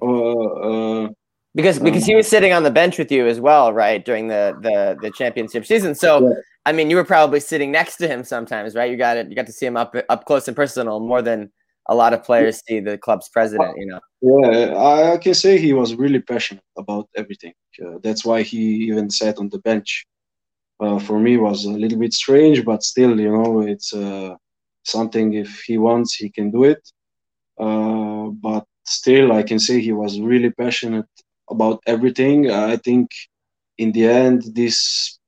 Uh, 0.02 1.04
uh, 1.04 1.08
because 1.54 1.78
because 1.78 2.06
he 2.06 2.14
was 2.14 2.28
sitting 2.28 2.52
on 2.52 2.62
the 2.62 2.70
bench 2.70 2.98
with 2.98 3.10
you 3.10 3.26
as 3.26 3.40
well, 3.40 3.72
right, 3.72 4.04
during 4.04 4.28
the 4.28 4.56
the 4.62 4.96
the 5.00 5.10
championship 5.10 5.66
season. 5.66 5.94
So 5.94 6.28
yeah. 6.28 6.34
I 6.66 6.72
mean, 6.72 6.90
you 6.90 6.96
were 6.96 7.04
probably 7.04 7.40
sitting 7.40 7.72
next 7.72 7.96
to 7.96 8.08
him 8.08 8.24
sometimes, 8.24 8.74
right? 8.74 8.90
You 8.90 8.96
got 8.96 9.16
it. 9.16 9.28
You 9.28 9.34
got 9.34 9.46
to 9.46 9.52
see 9.52 9.66
him 9.66 9.76
up 9.76 9.94
up 10.08 10.24
close 10.24 10.46
and 10.48 10.56
personal 10.56 11.00
more 11.00 11.22
than 11.22 11.50
a 11.88 11.94
lot 11.94 12.12
of 12.12 12.22
players 12.22 12.62
see 12.66 12.78
the 12.80 12.98
club's 12.98 13.28
president. 13.28 13.74
You 13.76 13.86
know. 13.86 14.00
Yeah, 14.20 14.74
I, 14.74 15.12
I 15.14 15.16
can 15.16 15.34
say 15.34 15.58
he 15.58 15.72
was 15.72 15.94
really 15.94 16.20
passionate 16.20 16.64
about 16.78 17.08
everything. 17.16 17.54
Uh, 17.84 17.98
that's 18.02 18.24
why 18.24 18.42
he 18.42 18.58
even 18.88 19.10
sat 19.10 19.38
on 19.38 19.48
the 19.48 19.58
bench 19.58 20.06
uh, 20.80 20.98
for 20.98 21.18
me 21.18 21.36
was 21.36 21.64
a 21.64 21.70
little 21.70 21.98
bit 21.98 22.12
strange, 22.12 22.64
but 22.64 22.82
still, 22.82 23.18
you 23.20 23.30
know, 23.30 23.60
it's 23.60 23.92
uh, 23.92 24.34
something. 24.84 25.34
If 25.34 25.60
he 25.60 25.78
wants, 25.78 26.14
he 26.14 26.30
can 26.30 26.50
do 26.50 26.64
it. 26.64 26.82
Uh, 27.58 28.30
but 28.42 28.64
still, 28.84 29.32
I 29.32 29.42
can 29.42 29.58
say 29.58 29.80
he 29.80 29.92
was 29.92 30.20
really 30.20 30.50
passionate 30.50 31.06
about 31.50 31.80
everything. 31.86 32.50
I 32.50 32.76
think 32.76 33.10
in 33.78 33.92
the 33.92 34.06
end, 34.06 34.42
this 34.54 35.18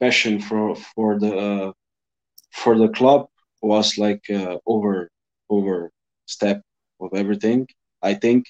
passion 0.00 0.40
for 0.40 0.74
for 0.94 1.18
the 1.18 1.72
for 2.52 2.78
the 2.78 2.88
club 2.88 3.26
was 3.62 3.98
like 3.98 4.24
uh, 4.30 4.56
over 4.66 5.08
over 5.50 5.90
step 6.26 6.62
of 7.00 7.10
everything. 7.14 7.66
I 8.02 8.14
think. 8.14 8.44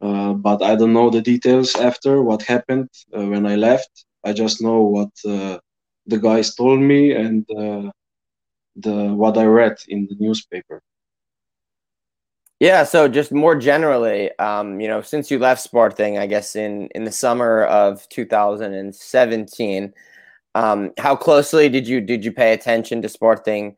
Uh, 0.00 0.32
but 0.34 0.62
I 0.62 0.76
don't 0.76 0.92
know 0.92 1.10
the 1.10 1.22
details 1.22 1.74
after 1.76 2.22
what 2.22 2.42
happened 2.42 2.88
uh, 3.16 3.24
when 3.26 3.46
I 3.46 3.56
left. 3.56 4.04
I 4.24 4.32
just 4.32 4.62
know 4.62 4.82
what 4.82 5.10
uh, 5.26 5.58
the 6.06 6.18
guys 6.18 6.54
told 6.54 6.80
me 6.80 7.12
and 7.12 7.44
uh, 7.50 7.90
the 8.76 8.96
what 9.14 9.36
I 9.38 9.44
read 9.44 9.76
in 9.88 10.06
the 10.08 10.16
newspaper. 10.18 10.80
Yeah, 12.60 12.84
so 12.84 13.08
just 13.08 13.32
more 13.32 13.56
generally, 13.56 14.30
um, 14.38 14.80
you 14.80 14.88
know, 14.88 15.02
since 15.02 15.30
you 15.30 15.38
left 15.38 15.60
Sporting, 15.62 16.18
I 16.18 16.26
guess 16.26 16.54
in 16.56 16.88
in 16.94 17.04
the 17.04 17.12
summer 17.12 17.64
of 17.64 18.08
2017, 18.10 19.92
um, 20.54 20.92
how 20.98 21.16
closely 21.16 21.68
did 21.68 21.88
you 21.88 22.00
did 22.00 22.24
you 22.24 22.32
pay 22.32 22.52
attention 22.52 23.02
to 23.02 23.08
Sporting 23.08 23.76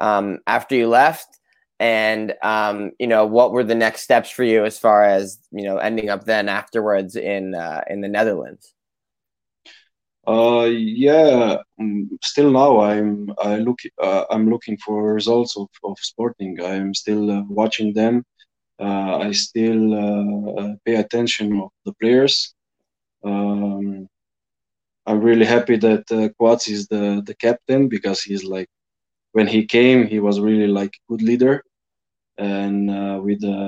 um, 0.00 0.40
after 0.46 0.74
you 0.76 0.88
left? 0.88 1.40
And 1.80 2.34
um, 2.42 2.92
you 3.00 3.06
know, 3.08 3.26
what 3.26 3.52
were 3.52 3.64
the 3.64 3.74
next 3.76 4.02
steps 4.02 4.30
for 4.30 4.44
you 4.44 4.64
as 4.66 4.78
far 4.78 5.04
as 5.04 5.38
you 5.52 5.64
know 5.64 5.78
ending 5.78 6.10
up 6.10 6.24
then 6.24 6.48
afterwards 6.48 7.16
in 7.16 7.54
uh, 7.54 7.82
in 7.88 8.00
the 8.02 8.08
Netherlands? 8.08 8.74
Uh, 10.30 10.66
yeah, 10.70 11.56
mm, 11.80 12.06
still 12.22 12.50
now 12.52 12.80
I'm 12.80 13.30
I 13.42 13.56
look 13.58 13.78
uh, 14.02 14.24
I'm 14.30 14.48
looking 14.50 14.76
for 14.84 15.14
results 15.14 15.56
of, 15.56 15.68
of 15.84 15.96
Sporting. 16.00 16.52
I'm 16.64 16.94
still 16.94 17.24
uh, 17.30 17.42
watching 17.48 17.92
them. 17.94 18.24
Uh, 18.80 19.18
I 19.26 19.32
still 19.32 19.82
uh, 20.06 20.52
uh, 20.60 20.74
pay 20.86 20.96
attention 20.96 21.48
of 21.60 21.70
the 21.86 21.94
players. 22.00 22.54
Um, 23.24 24.08
I'm 25.06 25.20
really 25.20 25.46
happy 25.46 25.76
that 25.78 26.04
uh, 26.12 26.28
Coates 26.38 26.68
is 26.68 26.86
the 26.88 27.22
the 27.28 27.34
captain 27.46 27.88
because 27.88 28.22
he's 28.22 28.44
like 28.44 28.68
when 29.32 29.48
he 29.48 29.66
came 29.66 30.06
he 30.06 30.20
was 30.20 30.40
really 30.40 30.68
like 30.80 30.94
good 31.10 31.22
leader, 31.22 31.62
and 32.38 32.88
with 33.26 33.40
the 33.42 33.58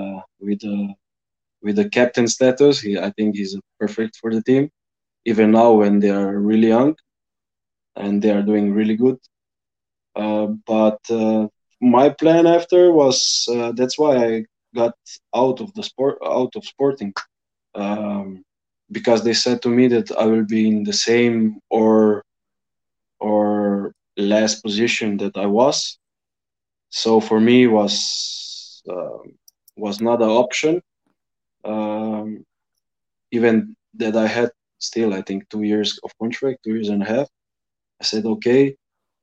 with 0.40 0.62
with 1.62 1.76
the 1.76 1.88
captain 1.88 2.26
status 2.28 2.81
he 2.81 2.99
I 2.99 3.11
think 3.16 3.37
he's 3.37 3.57
perfect 3.81 4.16
for 4.21 4.31
the 4.35 4.42
team 4.42 4.71
even 5.25 5.50
now 5.52 5.73
when 5.73 6.00
they 6.00 6.11
are 6.11 6.38
really 6.38 6.69
young 6.69 6.95
and 7.97 8.23
they 8.23 8.31
are 8.31 8.43
doing 8.43 8.73
really 8.73 8.97
good. 8.97 9.19
Uh, 10.14 10.47
but 10.67 10.99
uh, 11.11 11.47
my 11.81 12.09
plan 12.11 12.47
after 12.47 12.93
was 12.93 13.47
uh, 13.50 13.73
that's 13.73 13.99
why 13.99 14.17
I 14.17 14.45
got 14.75 14.95
out 15.35 15.61
of 15.61 15.73
the 15.75 15.83
sport, 15.83 16.19
out 16.25 16.55
of 16.57 16.64
sporting, 16.64 17.12
um, 17.75 18.43
because 18.91 19.25
they 19.25 19.33
said 19.35 19.62
to 19.62 19.69
me 19.69 19.88
that 19.88 20.11
I 20.19 20.26
will 20.26 20.45
be 20.47 20.69
in 20.69 20.85
the 20.85 20.93
same 20.93 21.59
or 21.71 22.23
or 23.21 23.93
less 24.17 24.61
position 24.61 25.17
that 25.19 25.37
I 25.37 25.47
was. 25.47 25.99
So 26.91 27.21
for 27.21 27.41
me 27.41 27.67
was 27.67 28.83
um, 28.91 29.23
was 29.76 30.00
not 30.00 30.23
an 30.23 30.31
option. 30.31 30.81
Um, 31.64 32.45
even 33.33 33.76
that 33.95 34.17
I 34.17 34.26
had 34.26 34.50
still 34.82 35.14
I 35.14 35.22
think 35.22 35.48
two 35.48 35.62
years 35.62 35.98
of 36.04 36.10
contract, 36.20 36.60
two 36.64 36.74
years 36.74 36.88
and 36.88 37.02
a 37.02 37.06
half. 37.06 37.28
I 38.00 38.04
said 38.04 38.26
okay, 38.26 38.76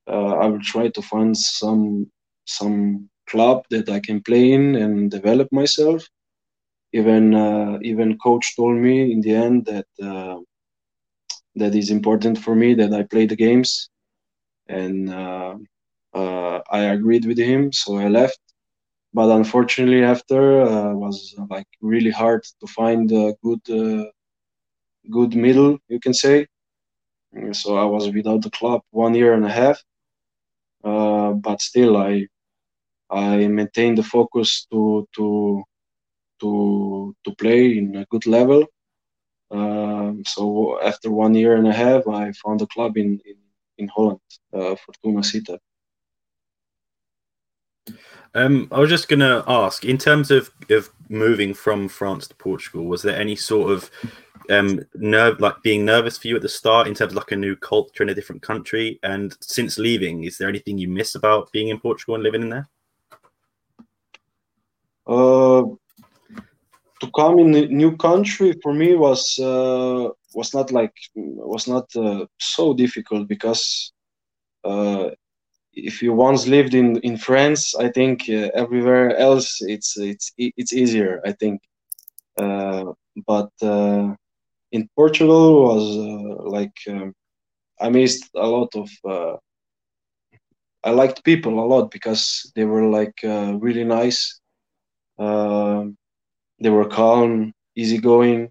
uh, 0.07 0.33
I 0.43 0.47
will 0.47 0.61
try 0.61 0.89
to 0.89 1.01
find 1.01 1.35
some 1.37 2.09
some 2.45 3.09
club 3.29 3.63
that 3.69 3.89
I 3.89 3.99
can 3.99 4.21
play 4.21 4.51
in 4.53 4.75
and 4.75 5.11
develop 5.11 5.47
myself. 5.51 6.03
Even 6.93 7.35
uh, 7.35 7.77
even 7.83 8.17
coach 8.17 8.55
told 8.55 8.77
me 8.77 9.11
in 9.11 9.21
the 9.21 9.35
end 9.35 9.65
that 9.65 9.87
uh, 10.03 10.37
that 11.55 11.75
is 11.75 11.89
important 11.91 12.37
for 12.37 12.55
me 12.55 12.73
that 12.75 12.93
I 12.93 13.03
play 13.03 13.25
the 13.25 13.35
games, 13.35 13.89
and 14.67 15.09
uh, 15.09 15.55
uh, 16.13 16.59
I 16.71 16.81
agreed 16.95 17.25
with 17.25 17.37
him, 17.37 17.71
so 17.73 17.97
I 17.97 18.07
left. 18.07 18.39
But 19.13 19.29
unfortunately, 19.29 20.03
after 20.03 20.61
uh, 20.61 20.93
was 20.93 21.35
like 21.49 21.67
really 21.81 22.11
hard 22.11 22.43
to 22.61 22.67
find 22.67 23.11
a 23.11 23.33
good 23.43 23.61
good 25.09 25.35
middle, 25.35 25.77
you 25.87 25.99
can 25.99 26.13
say. 26.13 26.47
So 27.51 27.77
I 27.77 27.85
was 27.85 28.09
without 28.11 28.41
the 28.41 28.49
club 28.49 28.81
one 28.91 29.13
year 29.13 29.33
and 29.33 29.45
a 29.45 29.49
half, 29.49 29.83
uh, 30.83 31.31
but 31.33 31.61
still 31.61 31.97
I 31.97 32.27
I 33.09 33.47
maintained 33.47 33.97
the 33.97 34.03
focus 34.03 34.65
to 34.71 35.07
to 35.15 35.63
to 36.41 37.15
to 37.23 37.35
play 37.35 37.77
in 37.77 37.95
a 37.95 38.05
good 38.05 38.25
level. 38.25 38.65
Um, 39.51 40.23
so 40.25 40.79
after 40.81 41.11
one 41.11 41.33
year 41.35 41.55
and 41.55 41.67
a 41.67 41.73
half, 41.73 42.07
I 42.07 42.31
found 42.43 42.61
a 42.61 42.67
club 42.67 42.97
in 42.97 43.19
in, 43.25 43.37
in 43.77 43.87
Holland, 43.87 44.19
uh, 44.53 44.75
Fortuna. 44.75 45.21
Um, 48.35 48.67
I 48.71 48.79
was 48.79 48.89
just 48.89 49.07
going 49.07 49.21
to 49.21 49.43
ask, 49.47 49.83
in 49.83 49.97
terms 49.97 50.29
of, 50.29 50.51
of 50.69 50.91
moving 51.09 51.55
from 51.55 51.87
France 51.87 52.27
to 52.27 52.35
Portugal, 52.35 52.85
was 52.85 53.01
there 53.01 53.19
any 53.19 53.35
sort 53.35 53.71
of 53.71 53.89
um 54.49 54.79
nerve 54.95 55.39
like 55.39 55.61
being 55.63 55.85
nervous 55.85 56.17
for 56.17 56.27
you 56.27 56.35
at 56.35 56.41
the 56.41 56.49
start 56.49 56.87
in 56.87 56.93
terms 56.93 57.11
of 57.11 57.17
like 57.17 57.31
a 57.31 57.35
new 57.35 57.55
culture 57.55 58.03
in 58.03 58.09
a 58.09 58.15
different 58.15 58.41
country 58.41 58.99
and 59.03 59.37
since 59.41 59.77
leaving 59.77 60.23
is 60.23 60.37
there 60.37 60.49
anything 60.49 60.77
you 60.77 60.87
miss 60.87 61.15
about 61.15 61.51
being 61.51 61.69
in 61.69 61.79
portugal 61.79 62.15
and 62.15 62.23
living 62.23 62.41
in 62.41 62.49
there? 62.49 62.67
Uh 65.07 65.63
to 66.99 67.09
come 67.15 67.39
in 67.39 67.55
a 67.55 67.67
new 67.67 67.95
country 67.95 68.53
for 68.61 68.73
me 68.73 68.95
was 68.95 69.39
uh 69.39 70.09
was 70.33 70.53
not 70.53 70.71
like 70.71 70.93
was 71.15 71.67
not 71.67 71.85
uh, 71.95 72.25
so 72.39 72.73
difficult 72.73 73.27
because 73.27 73.93
uh 74.65 75.09
if 75.73 76.01
you 76.01 76.11
once 76.13 76.45
lived 76.47 76.73
in 76.73 76.97
in 76.97 77.17
france 77.17 77.73
i 77.75 77.89
think 77.89 78.23
uh, 78.29 78.49
everywhere 78.53 79.15
else 79.17 79.61
it's 79.61 79.97
it's 79.97 80.33
it's 80.37 80.73
easier 80.73 81.21
i 81.25 81.31
think. 81.31 81.61
Uh, 82.37 82.93
but 83.27 83.51
uh, 83.61 84.15
in 84.71 84.89
Portugal 84.95 85.63
was 85.63 85.83
uh, 85.97 86.49
like 86.49 86.75
um, 86.89 87.13
I 87.81 87.89
missed 87.89 88.29
a 88.35 88.47
lot 88.47 88.75
of. 88.75 88.89
Uh, 89.05 89.37
I 90.83 90.91
liked 90.91 91.23
people 91.23 91.59
a 91.59 91.65
lot 91.73 91.91
because 91.91 92.51
they 92.55 92.65
were 92.65 92.85
like 92.89 93.15
uh, 93.23 93.53
really 93.59 93.83
nice. 93.83 94.39
Um, 95.19 95.97
they 96.61 96.69
were 96.69 96.87
calm, 96.87 97.53
easygoing. 97.75 98.49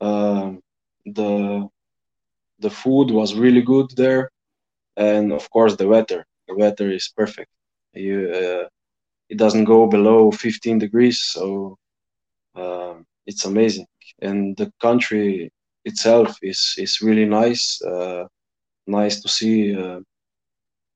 Um, 0.00 0.60
the 1.06 1.68
the 2.60 2.70
food 2.70 3.10
was 3.10 3.34
really 3.34 3.62
good 3.62 3.90
there, 3.96 4.30
and 4.96 5.32
of 5.32 5.48
course 5.50 5.76
the 5.76 5.88
weather. 5.88 6.24
The 6.48 6.56
weather 6.56 6.90
is 6.90 7.12
perfect. 7.16 7.50
You, 7.94 8.18
uh, 8.34 8.68
it 9.28 9.38
doesn't 9.38 9.64
go 9.64 9.86
below 9.86 10.30
15 10.32 10.78
degrees, 10.78 11.20
so 11.22 11.76
um, 12.56 13.04
it's 13.26 13.44
amazing. 13.44 13.86
And 14.22 14.56
the 14.56 14.72
country 14.80 15.52
itself 15.84 16.36
is 16.42 16.74
is 16.78 17.00
really 17.00 17.26
nice. 17.26 17.80
Uh, 17.82 18.24
nice 18.86 19.20
to 19.22 19.28
see 19.28 19.76
uh, 19.76 20.00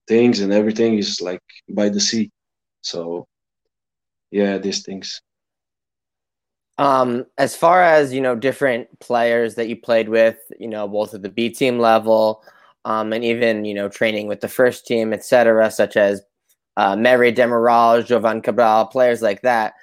things, 0.09 0.40
and 0.40 0.52
everything 0.52 0.99
is 0.99 1.21
like 1.21 1.42
by 1.68 1.88
the 1.88 2.00
sea. 2.00 2.30
So 2.83 3.26
yeah, 4.30 4.59
these 4.59 4.83
things. 4.83 5.21
Um, 6.76 7.26
as 7.38 7.54
far 7.54 7.83
as 7.83 8.12
you 8.12 8.21
know, 8.21 8.35
different 8.35 8.88
players 8.99 9.54
that 9.54 9.68
you 9.68 9.76
played 9.76 10.09
with, 10.09 10.38
you 10.59 10.66
know, 10.66 10.88
both 10.88 11.14
at 11.14 11.23
the 11.23 11.28
B 11.28 11.49
team 11.49 11.78
level, 11.78 12.42
um, 12.85 13.12
and 13.12 13.25
even 13.25 13.64
you 13.64 13.75
know, 13.75 13.88
training 13.88 14.26
with 14.26 14.40
the 14.40 14.49
first 14.49 14.87
team, 14.87 15.12
etc., 15.12 15.71
such 15.71 15.97
as 15.97 16.23
uh, 16.76 16.97
Merih 16.97 17.35
Demiral, 17.35 18.04
Jovane 18.04 18.42
Cabral, 18.42 18.87
players 18.87 19.23
like 19.23 19.42
that. 19.42 19.75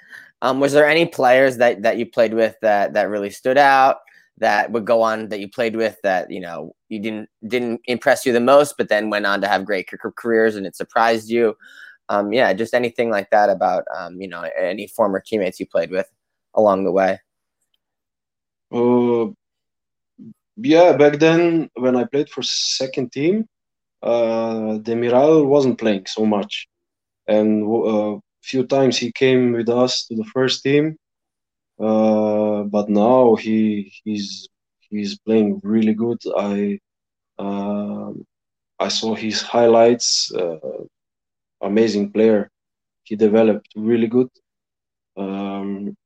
Um, 0.42 0.58
was 0.58 0.72
there 0.72 0.86
any 0.86 1.06
players 1.06 1.56
that 1.58 1.82
that 1.82 1.98
you 1.98 2.04
played 2.04 2.34
with 2.34 2.56
that 2.62 2.94
that 2.94 3.08
really 3.08 3.30
stood 3.30 3.56
out? 3.56 3.98
That 4.38 4.72
would 4.72 4.84
go 4.84 5.00
on 5.00 5.28
that 5.28 5.38
you 5.38 5.48
played 5.48 5.76
with 5.76 5.96
that 6.02 6.30
you 6.32 6.40
know 6.40 6.74
you 6.88 6.98
didn't 6.98 7.28
didn't 7.46 7.80
impress 7.84 8.26
you 8.26 8.32
the 8.32 8.40
most, 8.40 8.74
but 8.76 8.88
then 8.88 9.08
went 9.08 9.24
on 9.24 9.40
to 9.40 9.46
have 9.46 9.64
great 9.64 9.88
careers 10.16 10.56
and 10.56 10.66
it 10.66 10.76
surprised 10.76 11.30
you. 11.30 11.56
Um, 12.08 12.32
yeah, 12.32 12.52
just 12.52 12.74
anything 12.74 13.08
like 13.08 13.30
that 13.30 13.50
about 13.50 13.84
um, 13.96 14.20
you 14.20 14.26
know 14.26 14.42
any 14.58 14.88
former 14.88 15.20
teammates 15.20 15.60
you 15.60 15.66
played 15.66 15.92
with 15.92 16.10
along 16.54 16.84
the 16.84 16.92
way. 16.92 17.20
Uh, 18.72 19.30
yeah, 20.56 20.96
back 20.96 21.20
then 21.20 21.70
when 21.74 21.94
I 21.94 22.04
played 22.04 22.28
for 22.28 22.42
second 22.42 23.12
team, 23.12 23.48
uh, 24.02 24.78
Demiral 24.82 25.46
wasn't 25.46 25.78
playing 25.78 26.06
so 26.06 26.26
much, 26.26 26.68
and 27.28 27.62
uh, 27.64 28.18
few 28.42 28.64
times 28.66 28.98
he 28.98 29.12
came 29.12 29.52
with 29.52 29.68
us 29.68 30.06
to 30.06 30.14
the 30.16 30.24
first 30.24 30.62
team. 30.62 30.96
Uh, 31.80 32.62
but 32.64 32.88
now 32.88 33.34
he 33.36 33.92
he's 34.04 34.48
he's 34.90 35.18
playing 35.18 35.60
really 35.64 35.94
good. 35.94 36.18
I 36.36 36.78
uh, 37.38 38.12
I 38.78 38.88
saw 38.88 39.14
his 39.14 39.42
highlights. 39.42 40.32
Uh, 40.34 40.84
amazing 41.62 42.12
player. 42.12 42.50
He 43.04 43.16
developed 43.16 43.68
really 43.76 44.06
good. 44.06 44.28
Um, 45.16 45.96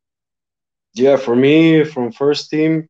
yeah, 0.95 1.17
for 1.17 1.37
me, 1.37 1.85
from 1.85 2.13
first 2.13 2.51
team, 2.51 2.89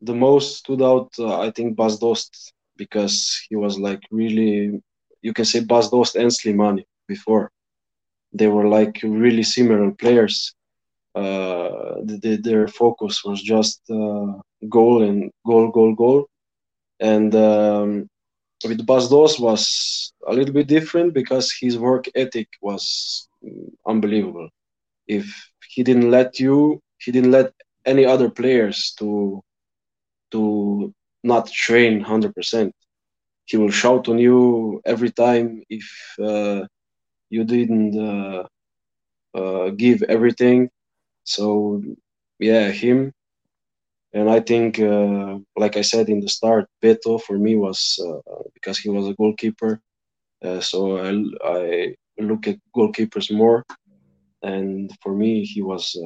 the 0.00 0.14
most 0.14 0.58
stood 0.58 0.82
out, 0.82 1.10
uh, 1.18 1.40
I 1.40 1.50
think, 1.50 1.76
Bas 1.76 1.98
Dost, 1.98 2.52
because 2.76 3.40
he 3.48 3.56
was 3.56 3.78
like 3.78 4.02
really, 4.10 4.80
you 5.22 5.32
can 5.32 5.44
say 5.44 5.60
Bas 5.60 5.90
Dost 5.90 6.16
and 6.16 6.30
Slimani 6.30 6.84
before. 7.08 7.50
They 8.38 8.48
were 8.48 8.68
like 8.68 8.96
really 9.02 9.42
similar 9.42 9.90
players. 9.92 10.54
Uh, 11.14 11.96
the, 12.08 12.38
their 12.42 12.68
focus 12.68 13.22
was 13.24 13.42
just 13.42 13.80
uh, 13.90 14.32
goal 14.68 15.02
and 15.02 15.30
goal, 15.46 15.70
goal, 15.70 15.94
goal. 15.94 16.26
And 17.00 17.34
um, 17.34 18.08
with 18.64 18.84
Bas 18.86 19.08
Dost 19.08 19.40
was 19.40 20.12
a 20.26 20.32
little 20.32 20.54
bit 20.54 20.68
different 20.68 21.14
because 21.14 21.52
his 21.60 21.78
work 21.78 22.06
ethic 22.14 22.48
was 22.62 23.28
unbelievable. 23.86 24.48
If 25.06 25.26
he 25.68 25.82
didn't 25.82 26.10
let 26.10 26.38
you, 26.40 26.80
he 26.98 27.12
didn't 27.12 27.32
let 27.32 27.52
any 27.86 28.04
other 28.04 28.30
players 28.30 28.94
to 28.98 29.42
to 30.32 30.92
not 31.24 31.50
train 31.50 31.98
100%. 31.98 32.72
He 33.46 33.56
will 33.56 33.70
shout 33.70 34.08
on 34.08 34.18
you 34.18 34.80
every 34.84 35.10
time 35.10 35.62
if 35.68 35.86
uh, 36.22 36.62
you 37.30 37.44
didn't 37.44 37.94
uh, 37.98 38.44
uh, 39.38 39.70
give 39.70 40.02
everything. 40.04 40.70
So 41.24 41.82
yeah, 42.38 42.70
him. 42.70 43.12
And 44.12 44.30
I 44.30 44.40
think, 44.40 44.80
uh, 44.80 45.38
like 45.56 45.76
I 45.76 45.82
said 45.82 46.08
in 46.08 46.20
the 46.20 46.28
start, 46.28 46.66
Beto 46.82 47.20
for 47.20 47.38
me 47.38 47.56
was 47.56 47.98
because 48.54 48.78
he 48.78 48.88
was 48.90 49.06
a 49.08 49.14
goalkeeper. 49.14 49.80
So 50.60 50.98
I, 50.98 51.10
I 51.44 51.94
look 52.18 52.46
at 52.48 52.58
goalkeepers 52.76 53.30
more, 53.34 53.64
and 54.42 54.90
for 55.02 55.14
me, 55.14 55.44
he 55.44 55.62
was 55.62 55.96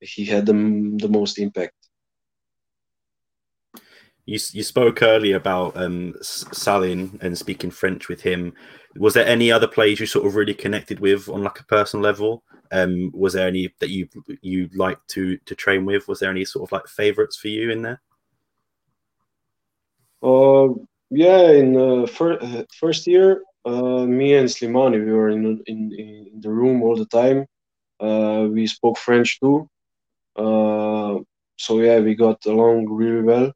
he 0.00 0.24
had 0.26 0.46
the, 0.46 0.54
the 0.98 1.08
most 1.08 1.38
impact. 1.38 1.74
You, 4.26 4.38
you 4.52 4.62
spoke 4.62 5.02
earlier 5.02 5.36
about 5.36 5.76
um, 5.76 6.14
Salin 6.22 7.18
and 7.20 7.36
speaking 7.36 7.70
French 7.70 8.08
with 8.08 8.22
him. 8.22 8.54
Was 8.96 9.14
there 9.14 9.26
any 9.26 9.52
other 9.52 9.68
players 9.68 10.00
you 10.00 10.06
sort 10.06 10.26
of 10.26 10.34
really 10.34 10.54
connected 10.54 11.00
with 11.00 11.28
on 11.28 11.42
like 11.42 11.60
a 11.60 11.64
personal 11.64 12.02
level? 12.02 12.42
Um, 12.72 13.10
was 13.12 13.34
there 13.34 13.46
any 13.46 13.72
that 13.80 13.90
you 13.90 14.08
you 14.40 14.70
like 14.74 14.98
to 15.08 15.36
to 15.36 15.54
train 15.54 15.84
with? 15.84 16.08
Was 16.08 16.20
there 16.20 16.30
any 16.30 16.44
sort 16.44 16.66
of 16.68 16.72
like 16.72 16.88
favorites 16.88 17.36
for 17.36 17.48
you 17.48 17.70
in 17.70 17.82
there? 17.82 18.00
Uh, 20.22 20.68
yeah, 21.10 21.50
in 21.50 21.76
uh, 21.76 22.06
fir- 22.06 22.38
uh, 22.40 22.62
first 22.72 23.06
year, 23.06 23.42
uh, 23.66 24.06
me 24.06 24.34
and 24.34 24.48
Slimani, 24.48 25.04
we 25.04 25.12
were 25.12 25.28
in, 25.28 25.62
in 25.66 25.92
in 25.92 26.40
the 26.40 26.50
room 26.50 26.82
all 26.82 26.96
the 26.96 27.06
time. 27.06 27.46
Uh, 28.00 28.48
we 28.50 28.66
spoke 28.66 28.96
French 28.96 29.38
too, 29.38 29.68
uh, 30.36 31.18
so 31.56 31.80
yeah, 31.80 32.00
we 32.00 32.14
got 32.14 32.44
along 32.46 32.88
really 32.88 33.22
well. 33.22 33.52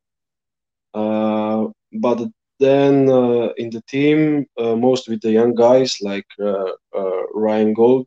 Uh, 0.94 1.68
but 1.92 2.28
then 2.60 3.08
uh, 3.08 3.48
in 3.56 3.70
the 3.70 3.82
team, 3.88 4.46
uh, 4.58 4.74
most 4.74 5.08
with 5.08 5.20
the 5.20 5.30
young 5.30 5.54
guys 5.54 5.96
like 6.00 6.26
uh, 6.42 6.72
Ryan 7.34 7.74
Gauld. 7.74 8.06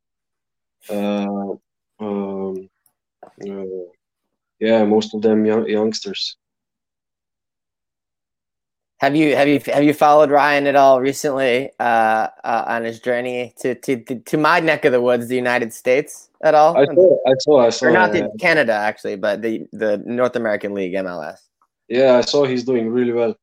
Um, 0.90 1.60
yeah, 4.60 4.84
most 4.84 5.14
of 5.14 5.22
them 5.22 5.46
young, 5.46 5.68
youngsters. 5.68 6.38
Have 9.02 9.16
you 9.16 9.36
have 9.36 9.48
you 9.48 9.60
have 9.66 9.84
you 9.84 9.96
followed 9.96 10.30
Ryan 10.30 10.68
at 10.68 10.76
all 10.76 11.02
recently 11.02 11.72
uh, 11.80 12.28
uh, 12.44 12.66
on 12.68 12.84
his 12.84 13.00
journey 13.00 13.52
to, 13.60 13.74
to 13.74 13.98
to 13.98 14.38
my 14.38 14.60
neck 14.60 14.86
of 14.86 14.92
the 14.92 15.02
woods, 15.02 15.28
the 15.28 15.36
United 15.36 15.74
States, 15.74 16.30
at 16.44 16.54
all? 16.54 16.78
I 16.78 16.86
saw, 16.86 17.18
I 17.26 17.34
saw, 17.40 17.66
I 17.66 17.70
saw. 17.72 17.86
Or 17.88 17.92
not 17.92 18.12
the, 18.12 18.30
Canada 18.40 18.74
actually, 18.74 19.16
but 19.16 19.42
the 19.42 19.66
the 19.72 20.04
North 20.06 20.36
American 20.36 20.76
League 20.76 20.94
MLS. 20.94 21.40
Yeah, 21.92 22.16
I 22.16 22.22
saw 22.22 22.46
he's 22.46 22.64
doing 22.64 22.90
really 22.90 23.12
well. 23.12 23.36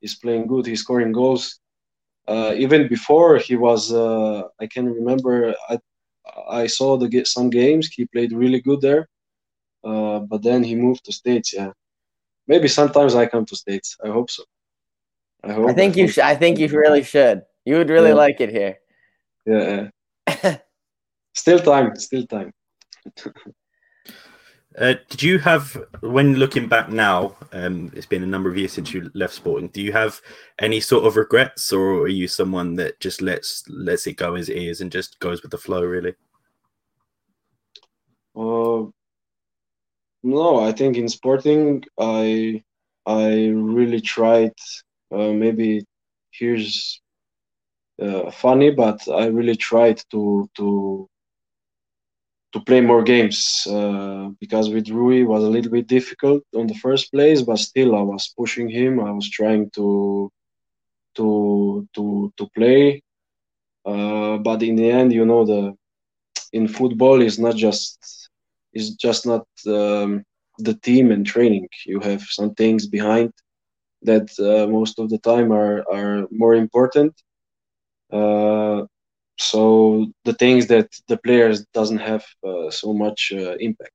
He's 0.00 0.14
playing 0.14 0.46
good. 0.46 0.64
He's 0.64 0.82
scoring 0.82 1.10
goals. 1.10 1.58
Uh, 2.28 2.54
even 2.56 2.86
before 2.86 3.38
he 3.38 3.56
was, 3.56 3.92
uh, 3.92 4.42
I 4.60 4.66
can 4.68 4.86
remember. 4.86 5.54
I 5.68 5.78
I 6.48 6.68
saw 6.68 6.96
the 6.96 7.24
some 7.24 7.50
games. 7.50 7.88
He 7.88 8.06
played 8.06 8.32
really 8.32 8.60
good 8.60 8.80
there. 8.80 9.08
Uh, 9.82 10.20
but 10.20 10.44
then 10.44 10.62
he 10.62 10.76
moved 10.76 11.04
to 11.06 11.12
States. 11.12 11.52
Yeah, 11.52 11.72
maybe 12.46 12.68
sometimes 12.68 13.16
I 13.16 13.26
come 13.26 13.44
to 13.46 13.56
States. 13.56 13.96
I 14.04 14.08
hope 14.08 14.30
so. 14.30 14.44
I 15.42 15.52
hope. 15.52 15.70
I 15.70 15.74
think 15.74 15.96
I 15.96 16.00
you 16.00 16.08
should. 16.08 16.24
I 16.32 16.36
think 16.36 16.60
you 16.60 16.68
really 16.68 17.02
should. 17.02 17.42
You 17.64 17.78
would 17.78 17.90
really 17.90 18.14
yeah. 18.14 18.24
like 18.24 18.40
it 18.40 18.50
here. 18.50 18.74
Yeah. 19.46 19.90
still 21.34 21.58
time. 21.58 21.96
Still 21.96 22.26
time. 22.26 22.52
uh, 24.78 24.94
did 25.08 25.22
you 25.22 25.38
have, 25.38 25.76
when 26.00 26.34
looking 26.34 26.68
back 26.68 26.90
now, 26.90 27.34
um, 27.52 27.90
it's 27.94 28.06
been 28.06 28.22
a 28.22 28.26
number 28.26 28.50
of 28.50 28.58
years 28.58 28.72
since 28.72 28.92
you 28.92 29.10
left 29.14 29.34
sporting. 29.34 29.68
Do 29.68 29.80
you 29.80 29.92
have 29.92 30.20
any 30.58 30.80
sort 30.80 31.04
of 31.04 31.16
regrets, 31.16 31.72
or 31.72 32.02
are 32.02 32.08
you 32.08 32.28
someone 32.28 32.74
that 32.76 33.00
just 33.00 33.22
lets 33.22 33.64
lets 33.68 34.06
it 34.06 34.14
go 34.14 34.34
as 34.34 34.48
it 34.48 34.56
is 34.56 34.80
and 34.80 34.92
just 34.92 35.18
goes 35.18 35.42
with 35.42 35.50
the 35.50 35.58
flow, 35.58 35.82
really? 35.82 36.14
Uh, 38.34 38.90
no, 40.22 40.60
I 40.60 40.72
think 40.72 40.96
in 40.96 41.08
sporting, 41.08 41.84
I 41.98 42.62
I 43.06 43.46
really 43.48 44.00
tried 44.00 44.52
uh, 45.10 45.32
maybe 45.32 45.84
here's 46.32 47.00
uh, 48.02 48.30
funny, 48.30 48.70
but 48.72 49.00
I 49.08 49.26
really 49.26 49.56
tried 49.56 50.02
to 50.10 50.50
to 50.56 51.08
to 52.52 52.60
play 52.60 52.80
more 52.80 53.02
games 53.02 53.66
uh, 53.70 54.28
because 54.40 54.70
with 54.70 54.88
Rui 54.88 55.22
was 55.24 55.42
a 55.44 55.48
little 55.50 55.70
bit 55.70 55.86
difficult 55.86 56.42
on 56.54 56.66
the 56.66 56.74
first 56.74 57.10
place, 57.12 57.42
but 57.42 57.58
still 57.58 57.94
I 57.94 58.02
was 58.02 58.32
pushing 58.36 58.68
him. 58.68 59.00
I 59.00 59.10
was 59.12 59.28
trying 59.30 59.70
to 59.76 60.30
to 61.16 61.86
to 61.94 62.32
to 62.36 62.46
play, 62.56 63.02
uh, 63.86 64.38
but 64.38 64.62
in 64.62 64.76
the 64.76 64.90
end, 64.90 65.12
you 65.12 65.24
know, 65.24 65.44
the 65.44 65.74
in 66.52 66.68
football 66.68 67.20
is 67.20 67.38
not 67.38 67.56
just 67.56 67.98
is 68.72 68.90
just 68.94 69.26
not 69.26 69.46
um, 69.66 70.22
the 70.58 70.74
team 70.74 71.10
and 71.12 71.26
training. 71.26 71.68
You 71.86 72.00
have 72.00 72.22
some 72.22 72.54
things 72.54 72.86
behind 72.86 73.32
that 74.02 74.28
uh, 74.38 74.66
most 74.70 74.98
of 74.98 75.08
the 75.10 75.18
time 75.18 75.52
are 75.52 75.84
are 75.92 76.26
more 76.30 76.54
important. 76.54 77.12
So 79.38 80.06
the 80.24 80.34
things 80.34 80.66
that 80.68 80.88
the 81.08 81.16
players 81.18 81.64
doesn't 81.74 81.98
have 81.98 82.24
uh, 82.46 82.70
so 82.70 82.92
much 82.92 83.32
uh, 83.34 83.56
impact. 83.58 83.92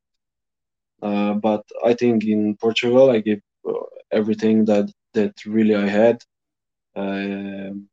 Uh, 1.01 1.34
but 1.36 1.63
I 1.86 1.93
think 1.93 2.23
in 2.25 2.56
Portugal, 2.58 3.10
I 3.12 3.19
gave 3.19 3.41
uh, 3.67 3.73
everything 4.12 4.65
that 4.65 4.89
that 5.13 5.34
really 5.45 5.75
I 5.75 5.88
had. 5.88 6.17
Um, 6.95 7.88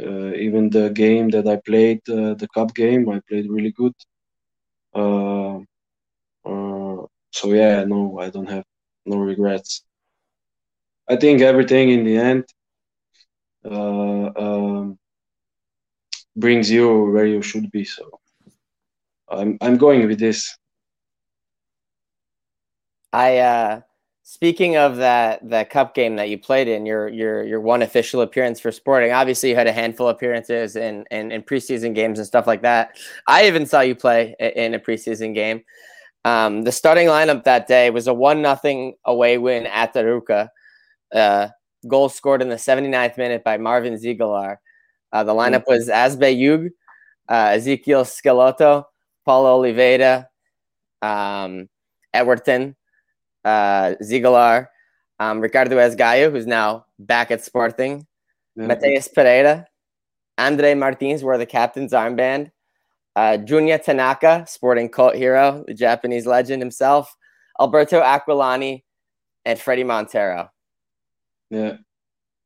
uh, 0.00 0.32
even 0.46 0.70
the 0.70 0.90
game 0.90 1.28
that 1.30 1.46
I 1.48 1.56
played, 1.56 2.00
uh, 2.08 2.34
the 2.34 2.48
cup 2.54 2.74
game, 2.74 3.08
I 3.08 3.20
played 3.28 3.48
really 3.50 3.72
good. 3.72 3.94
Uh, 4.94 5.58
so 7.32 7.52
yeah, 7.52 7.84
no, 7.84 8.18
I 8.20 8.30
don't 8.30 8.48
have 8.48 8.64
no 9.06 9.18
regrets. 9.18 9.84
I 11.08 11.16
think 11.16 11.40
everything 11.40 11.88
in 11.90 12.04
the 12.04 12.16
end 12.16 12.44
um, 14.36 14.98
brings 16.36 16.70
you 16.70 17.10
where 17.12 17.26
you 17.26 17.42
should 17.42 17.70
be. 17.70 17.84
So 17.84 18.20
I'm 19.28 19.58
I'm 19.60 19.76
going 19.76 20.06
with 20.06 20.18
this. 20.18 20.56
I 23.12 23.38
uh 23.38 23.80
speaking 24.22 24.76
of 24.76 24.96
that 24.96 25.48
that 25.48 25.70
cup 25.70 25.94
game 25.94 26.16
that 26.16 26.28
you 26.28 26.38
played 26.38 26.68
in, 26.68 26.86
your 26.86 27.08
your 27.08 27.44
your 27.44 27.60
one 27.60 27.82
official 27.82 28.22
appearance 28.22 28.58
for 28.58 28.72
Sporting. 28.72 29.12
Obviously, 29.12 29.50
you 29.50 29.56
had 29.56 29.66
a 29.66 29.72
handful 29.72 30.08
of 30.08 30.16
appearances 30.16 30.76
in 30.76 31.04
in, 31.10 31.30
in 31.30 31.42
preseason 31.42 31.94
games 31.94 32.18
and 32.18 32.26
stuff 32.26 32.46
like 32.46 32.62
that. 32.62 32.96
I 33.28 33.46
even 33.46 33.66
saw 33.66 33.80
you 33.80 33.94
play 33.94 34.34
in 34.38 34.74
a 34.74 34.80
preseason 34.80 35.34
game. 35.34 35.62
Um, 36.24 36.62
the 36.62 36.72
starting 36.72 37.06
lineup 37.06 37.44
that 37.44 37.66
day 37.66 37.90
was 37.90 38.06
a 38.06 38.14
one 38.14 38.40
nothing 38.40 38.94
away 39.04 39.36
win 39.38 39.66
at 39.66 39.94
Arouca. 39.94 40.48
Uh, 41.14 41.48
goal 41.86 42.08
scored 42.08 42.40
in 42.40 42.48
the 42.48 42.56
79th 42.56 43.18
minute 43.18 43.44
by 43.44 43.58
Marvin 43.58 43.94
Ziegelaar. 43.94 44.56
Uh, 45.14 45.22
the 45.22 45.32
lineup 45.32 45.62
was 45.68 45.88
Ažbe 45.88 46.36
Jug, 46.36 46.72
uh, 47.28 47.52
Ezekiel 47.54 48.02
Schelotto, 48.04 48.84
Paulo 49.24 49.54
Oliveira, 49.54 50.28
um, 51.00 51.68
Ewerton, 52.12 52.74
uh, 53.44 53.94
Ziegelaar, 54.02 54.66
um, 55.20 55.40
Ricardo 55.40 55.76
Esgaio, 55.76 56.32
who's 56.32 56.48
now 56.48 56.86
back 56.98 57.30
at 57.30 57.44
Sporting, 57.44 58.04
yeah. 58.56 58.66
Mateus 58.66 59.06
Pereira, 59.06 59.66
Andre 60.36 60.74
Martins 60.74 61.22
wore 61.22 61.38
the 61.38 61.46
captain's 61.46 61.92
armband, 61.92 62.50
uh, 63.14 63.38
Junya 63.38 63.80
Tanaka, 63.80 64.44
Sporting 64.48 64.88
cult 64.88 65.14
hero, 65.14 65.62
the 65.68 65.74
Japanese 65.74 66.26
legend 66.26 66.60
himself, 66.60 67.16
Alberto 67.60 68.02
Aquilani, 68.02 68.82
and 69.44 69.60
Fredy 69.60 69.86
Montero. 69.86 70.50
Yeah. 71.50 71.76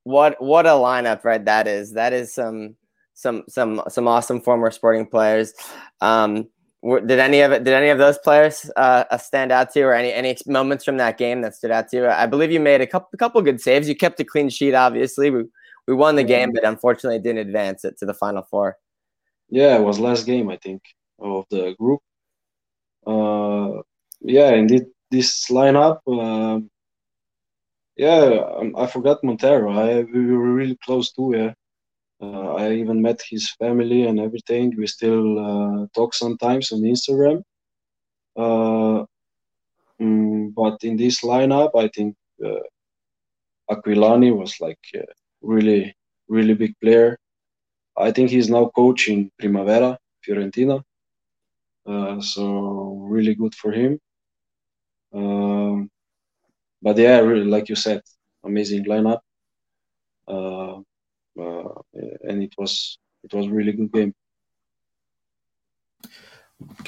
What 0.09 0.41
what 0.41 0.65
a 0.65 0.71
lineup, 0.71 1.23
right? 1.23 1.45
That 1.45 1.69
is 1.69 1.93
that 1.93 2.15
is 2.15 2.33
some 2.33 2.77
some 3.13 3.45
some 3.47 3.83
some 3.91 4.09
awesome 4.09 4.41
former 4.41 4.71
sporting 4.71 5.05
players. 5.05 5.53
Um, 6.01 6.49
did 6.83 7.19
any 7.19 7.43
of 7.43 7.53
it? 7.53 7.63
Did 7.65 7.75
any 7.75 7.91
of 7.91 7.99
those 7.99 8.17
players 8.17 8.71
uh, 8.75 9.05
uh, 9.11 9.19
stand 9.19 9.53
out 9.53 9.71
to 9.73 9.81
you, 9.81 9.87
or 9.87 9.93
any 9.93 10.11
any 10.11 10.35
moments 10.47 10.83
from 10.83 10.97
that 10.97 11.19
game 11.19 11.43
that 11.43 11.55
stood 11.57 11.71
out 11.71 11.89
to 11.91 11.97
you? 11.99 12.07
I 12.09 12.25
believe 12.25 12.51
you 12.51 12.59
made 12.59 12.81
a 12.81 12.87
couple 12.87 13.11
a 13.13 13.19
couple 13.19 13.43
good 13.43 13.61
saves. 13.61 13.87
You 13.87 13.95
kept 13.95 14.19
a 14.19 14.25
clean 14.25 14.49
sheet. 14.49 14.73
Obviously, 14.73 15.29
we 15.29 15.45
we 15.87 15.93
won 15.93 16.17
the 16.17 16.25
game, 16.25 16.53
but 16.55 16.65
unfortunately 16.65 17.19
didn't 17.19 17.47
advance 17.47 17.85
it 17.85 17.99
to 17.99 18.07
the 18.07 18.15
final 18.15 18.45
four. 18.45 18.79
Yeah, 19.51 19.77
it 19.77 19.83
was 19.83 20.01
last 20.01 20.25
game 20.25 20.49
I 20.49 20.57
think 20.57 20.81
of 21.19 21.45
the 21.51 21.75
group. 21.79 22.01
Uh, 23.07 23.83
yeah, 24.23 24.53
indeed, 24.53 24.87
this 25.11 25.51
lineup. 25.51 25.99
Uh, 26.07 26.61
yeah, 27.99 28.45
um, 28.59 28.75
I 28.77 28.87
forgot 28.87 29.25
Montero. 29.25 29.73
I 29.73 30.03
we 30.03 30.27
were 30.27 30.55
really 30.55 30.79
close 30.85 31.13
too. 31.13 31.33
Yeah, 31.37 31.53
uh, 32.23 32.55
I 32.55 32.75
even 32.75 33.03
met 33.03 33.21
his 33.29 33.51
family 33.59 34.05
and 34.07 34.21
everything. 34.21 34.75
We 34.77 34.87
still 34.87 35.39
uh, 35.39 35.87
talk 35.95 36.15
sometimes 36.15 36.73
on 36.73 36.81
Instagram. 36.83 37.43
Uh, 38.37 39.05
mm, 40.01 40.55
but 40.55 40.85
in 40.85 40.97
this 40.97 41.23
lineup, 41.23 41.73
I 41.77 41.89
think 41.89 42.17
uh, 42.45 42.63
Aquilani 43.71 44.37
was 44.37 44.61
like 44.61 44.81
a 44.95 45.05
really, 45.43 45.95
really 46.29 46.55
big 46.55 46.75
player. 46.81 47.19
I 47.97 48.13
think 48.13 48.31
he's 48.31 48.49
now 48.49 48.71
coaching 48.77 49.31
Primavera, 49.39 49.99
Fiorentina. 50.27 50.83
Uh, 51.87 52.21
so 52.21 53.07
really 53.11 53.35
good 53.35 53.55
for 53.55 53.73
him. 53.73 53.99
Um, 55.13 55.91
but 56.83 56.97
yeah, 56.97 57.19
really, 57.19 57.45
like 57.45 57.69
you 57.69 57.77
said, 57.77 58.03
amazing 58.45 58.85
lineup. 58.85 59.21
Uh, 60.27 60.81
uh, 61.41 61.81
and 62.29 62.43
it 62.43 62.55
was 62.59 62.99
it 63.25 63.33
was 63.35 63.49
really 63.49 63.73
good 63.73 63.93
game. 63.93 64.15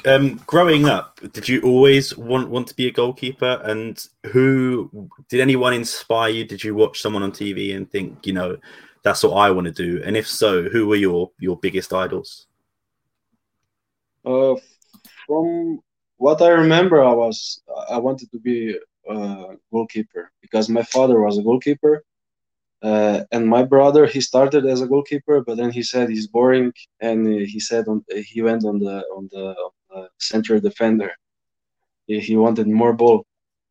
Um, 0.05 0.41
growing 0.45 0.85
up, 0.85 1.19
did 1.31 1.47
you 1.47 1.61
always 1.61 2.17
want 2.17 2.49
want 2.49 2.67
to 2.67 2.75
be 2.75 2.87
a 2.87 2.91
goalkeeper? 2.91 3.61
And 3.63 4.03
who 4.27 5.09
did 5.29 5.39
anyone 5.39 5.73
inspire 5.73 6.29
you? 6.29 6.43
Did 6.45 6.63
you 6.63 6.75
watch 6.75 7.01
someone 7.01 7.23
on 7.23 7.31
TV 7.31 7.75
and 7.75 7.89
think, 7.89 8.25
you 8.25 8.33
know, 8.33 8.57
that's 9.03 9.23
what 9.23 9.33
I 9.33 9.51
want 9.51 9.67
to 9.67 9.71
do? 9.73 10.01
And 10.03 10.17
if 10.17 10.27
so, 10.27 10.63
who 10.63 10.87
were 10.87 10.97
your 10.97 11.31
your 11.39 11.57
biggest 11.57 11.93
idols? 11.93 12.47
Uh, 14.25 14.55
from 15.25 15.79
what 16.17 16.41
I 16.41 16.49
remember, 16.49 17.03
I 17.03 17.13
was 17.13 17.61
I 17.89 17.97
wanted 17.97 18.31
to 18.31 18.39
be 18.39 18.77
a 19.09 19.55
goalkeeper 19.71 20.31
because 20.41 20.69
my 20.69 20.83
father 20.83 21.19
was 21.21 21.37
a 21.37 21.43
goalkeeper, 21.43 22.03
uh, 22.83 23.23
and 23.31 23.47
my 23.47 23.63
brother, 23.63 24.07
he 24.07 24.19
started 24.21 24.65
as 24.65 24.81
a 24.81 24.87
goalkeeper, 24.87 25.41
but 25.41 25.57
then 25.57 25.71
he 25.71 25.83
said 25.83 26.09
he's 26.09 26.27
boring, 26.27 26.73
and 26.99 27.27
he 27.27 27.59
said 27.59 27.87
on, 27.87 28.03
he 28.25 28.41
went 28.41 28.65
on 28.65 28.79
the 28.79 29.03
on 29.15 29.29
the, 29.31 29.55
on 29.93 30.07
center 30.19 30.59
defender. 30.59 31.11
He, 32.07 32.19
he, 32.19 32.35
wanted 32.37 32.67
more 32.67 32.93
ball 32.93 33.25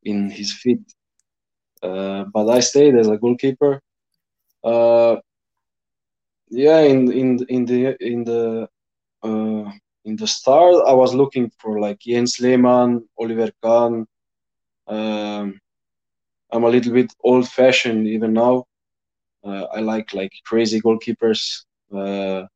in 0.05 0.31
his 0.31 0.53
feet, 0.53 0.81
uh, 1.83 2.25
but 2.33 2.49
I 2.49 2.61
stayed 2.61 2.95
as 2.95 3.09
a 3.09 3.17
goalkeeper. 3.17 3.83
Uh, 4.63 5.17
yeah, 6.49 6.81
in 6.81 7.11
in 7.11 7.45
in 7.49 7.65
the 7.65 7.97
in 8.01 8.23
the 8.23 8.69
uh, 9.25 9.73
in 10.05 10.17
the 10.17 10.27
start, 10.27 10.85
I 10.87 10.93
was 10.93 11.15
looking 11.15 11.51
for 11.59 11.81
like 11.81 11.99
Jens 11.99 12.39
Lehmann, 12.39 13.09
Oliver 13.19 13.51
Kahn. 13.61 14.07
Um, 14.91 15.59
I'm 16.53 16.65
a 16.65 16.69
little 16.69 16.93
bit 16.93 17.13
old-fashioned 17.23 18.09
even 18.09 18.33
now 18.33 18.65
uh, 19.45 19.65
I 19.73 19.81
like 19.81 20.13
like 20.13 20.33
crazy 20.45 20.81
goalkeepers. 20.81 21.65
Uh, 21.95 22.47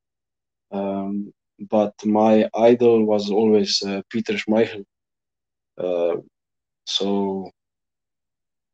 um, 0.70 1.32
but 1.70 1.94
my 2.04 2.48
idol 2.54 3.04
was 3.04 3.30
always 3.30 3.82
uh, 3.82 4.02
Peter 4.10 4.34
Schmeichel. 4.34 4.84
so 6.86 7.50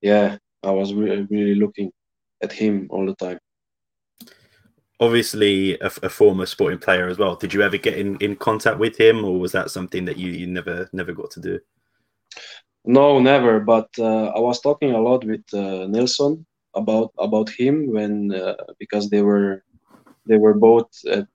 yeah, 0.01 0.39
I 0.63 0.71
was 0.71 0.93
re- 0.95 1.27
really 1.31 1.55
looking 1.55 1.93
at 2.43 2.53
him 2.53 2.89
all 2.91 3.07
the 3.07 3.15
time 3.15 3.39
obviously 5.03 5.79
a, 5.81 5.91
a, 6.03 6.11
former 6.11 6.45
sporting 6.45 6.79
player 6.79 7.09
as 7.09 7.17
well. 7.17 7.35
Did 7.35 7.55
you 7.55 7.63
ever 7.63 7.79
get 7.79 7.97
in, 7.97 8.19
in 8.19 8.37
contact 8.37 8.79
with 8.79 9.01
him, 9.01 9.25
or 9.25 9.41
was 9.41 9.53
that 9.53 9.71
something 9.71 10.05
that 10.05 10.19
you, 10.19 10.31
you 10.31 10.47
never 10.47 10.91
never 10.93 11.13
got 11.13 11.31
to 11.33 11.41
do? 11.41 11.59
No, 12.85 13.21
never. 13.21 13.61
But 13.61 13.89
uh, 13.99 14.27
I 14.37 14.41
was 14.41 14.61
talking 14.61 14.93
a 14.93 15.01
lot 15.01 15.25
with 15.25 15.45
uh, 15.53 15.87
Nelson 15.87 16.47
about 16.75 17.13
about 17.19 17.49
him 17.51 17.91
when 17.93 18.33
uh, 18.33 18.55
because 18.79 19.11
they 19.11 19.23
were 19.23 19.63
they 20.29 20.39
were 20.39 20.55
both 20.55 20.91
at 21.19 21.29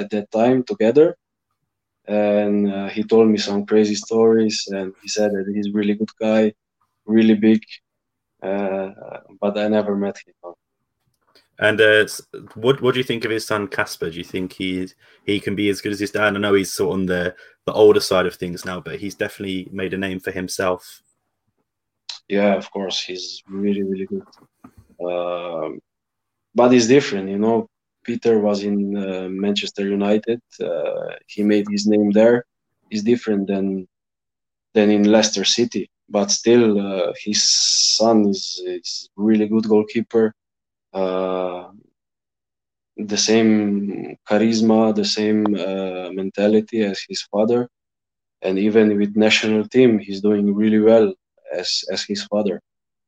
at 0.00 0.10
that 0.12 0.28
time 0.32 0.64
together 0.64 1.16
and 2.06 2.72
uh, 2.72 2.88
he 2.88 3.02
told 3.04 3.28
me 3.30 3.38
some 3.38 3.66
crazy 3.66 3.94
stories 3.96 4.58
and 4.76 4.94
he 5.02 5.08
said 5.08 5.30
that 5.32 5.46
he's 5.54 5.72
really 5.74 5.94
good 5.94 6.14
guy 6.20 6.52
really 7.06 7.34
big 7.34 7.60
uh, 8.42 8.90
but 9.40 9.58
i 9.58 9.68
never 9.68 9.96
met 9.96 10.16
him 10.26 10.34
and 11.58 11.80
uh, 11.80 12.06
what 12.54 12.80
what 12.80 12.94
do 12.94 13.00
you 13.00 13.04
think 13.04 13.24
of 13.24 13.30
his 13.30 13.46
son 13.46 13.68
Casper? 13.68 14.10
Do 14.10 14.18
you 14.18 14.24
think 14.24 14.54
he 14.54 14.88
he 15.24 15.40
can 15.40 15.54
be 15.54 15.68
as 15.68 15.80
good 15.80 15.92
as 15.92 16.00
his 16.00 16.10
dad? 16.10 16.34
I 16.34 16.38
know 16.38 16.54
he's 16.54 16.72
sort 16.72 16.94
of 16.94 17.00
on 17.00 17.06
the 17.06 17.34
the 17.66 17.72
older 17.72 18.00
side 18.00 18.26
of 18.26 18.34
things 18.34 18.64
now, 18.64 18.80
but 18.80 18.98
he's 18.98 19.14
definitely 19.14 19.68
made 19.72 19.94
a 19.94 19.98
name 19.98 20.20
for 20.20 20.32
himself. 20.32 21.02
Yeah, 22.28 22.54
of 22.54 22.70
course, 22.70 23.02
he's 23.02 23.42
really 23.48 23.82
really 23.82 24.06
good. 24.06 24.26
Um, 25.04 25.80
but 26.54 26.72
it's 26.74 26.86
different, 26.86 27.28
you 27.28 27.38
know. 27.38 27.68
Peter 28.04 28.38
was 28.38 28.64
in 28.64 28.96
uh, 28.96 29.28
Manchester 29.30 29.88
United. 29.88 30.40
Uh, 30.60 31.14
he 31.26 31.42
made 31.42 31.66
his 31.70 31.86
name 31.86 32.10
there. 32.10 32.44
It's 32.90 33.02
different 33.02 33.46
than 33.46 33.88
than 34.74 34.90
in 34.90 35.04
Leicester 35.04 35.44
City, 35.44 35.88
but 36.08 36.30
still, 36.30 36.80
uh, 36.80 37.12
his 37.16 37.42
son 37.96 38.28
is 38.28 38.60
is 38.66 39.08
really 39.16 39.46
good 39.46 39.68
goalkeeper. 39.68 40.34
Uh, 40.94 41.64
the 42.96 43.18
same 43.18 44.16
charisma, 44.28 44.94
the 44.94 45.04
same 45.04 45.40
uh, 45.68 46.10
mentality 46.20 46.80
as 46.82 47.00
his 47.08 47.22
father, 47.32 47.68
and 48.42 48.58
even 48.58 48.96
with 48.98 49.16
national 49.16 49.64
team, 49.68 49.98
he's 49.98 50.20
doing 50.20 50.54
really 50.54 50.80
well 50.90 51.06
as 51.60 51.68
as 51.92 52.02
his 52.04 52.22
father. 52.24 52.56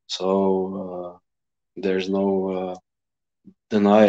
So 0.07 0.27
uh, 0.83 1.13
there's 1.85 2.09
no 2.09 2.27
uh, 2.59 2.77
deny 3.71 4.07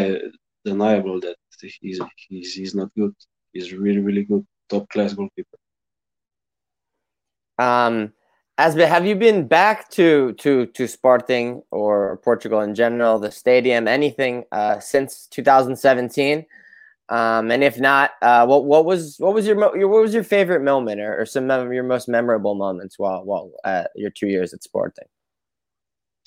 deniable 0.65 1.19
that 1.21 1.37
he's 1.81 1.99
he's 2.27 2.53
he's 2.57 2.75
not 2.75 2.89
good. 2.97 3.13
He's 3.53 3.73
really 3.73 4.01
really 4.07 4.25
good, 4.31 4.45
top 4.69 4.89
class 4.89 5.13
goalkeeper. 5.13 5.59
Um, 7.57 8.13
Asbjørn, 8.57 8.87
have 8.87 9.05
you 9.05 9.15
been 9.15 9.47
back 9.47 9.89
to 9.91 10.33
to 10.33 10.65
to 10.65 10.87
Sporting 10.87 11.61
or 11.69 12.17
Portugal 12.23 12.61
in 12.61 12.73
general, 12.73 13.19
the 13.19 13.31
stadium, 13.31 13.87
anything 13.87 14.45
uh, 14.51 14.79
since 14.79 15.27
2017? 15.27 16.45
Um, 17.09 17.51
and 17.51 17.63
if 17.63 17.79
not, 17.79 18.11
uh, 18.21 18.45
what 18.47 18.65
what 18.65 18.83
was 18.83 19.17
what 19.19 19.33
was 19.35 19.45
your, 19.45 19.57
your 19.77 19.87
what 19.87 20.01
was 20.01 20.13
your 20.13 20.23
favorite 20.23 20.63
moment 20.63 20.99
or, 20.99 21.21
or, 21.21 21.25
some 21.25 21.51
of 21.51 21.71
your 21.71 21.83
most 21.83 22.09
memorable 22.09 22.55
moments 22.55 22.97
while 22.97 23.23
while 23.23 23.51
uh, 23.63 23.85
your 23.95 24.09
two 24.09 24.27
years 24.27 24.53
at 24.53 24.63
Sporting? 24.63 25.07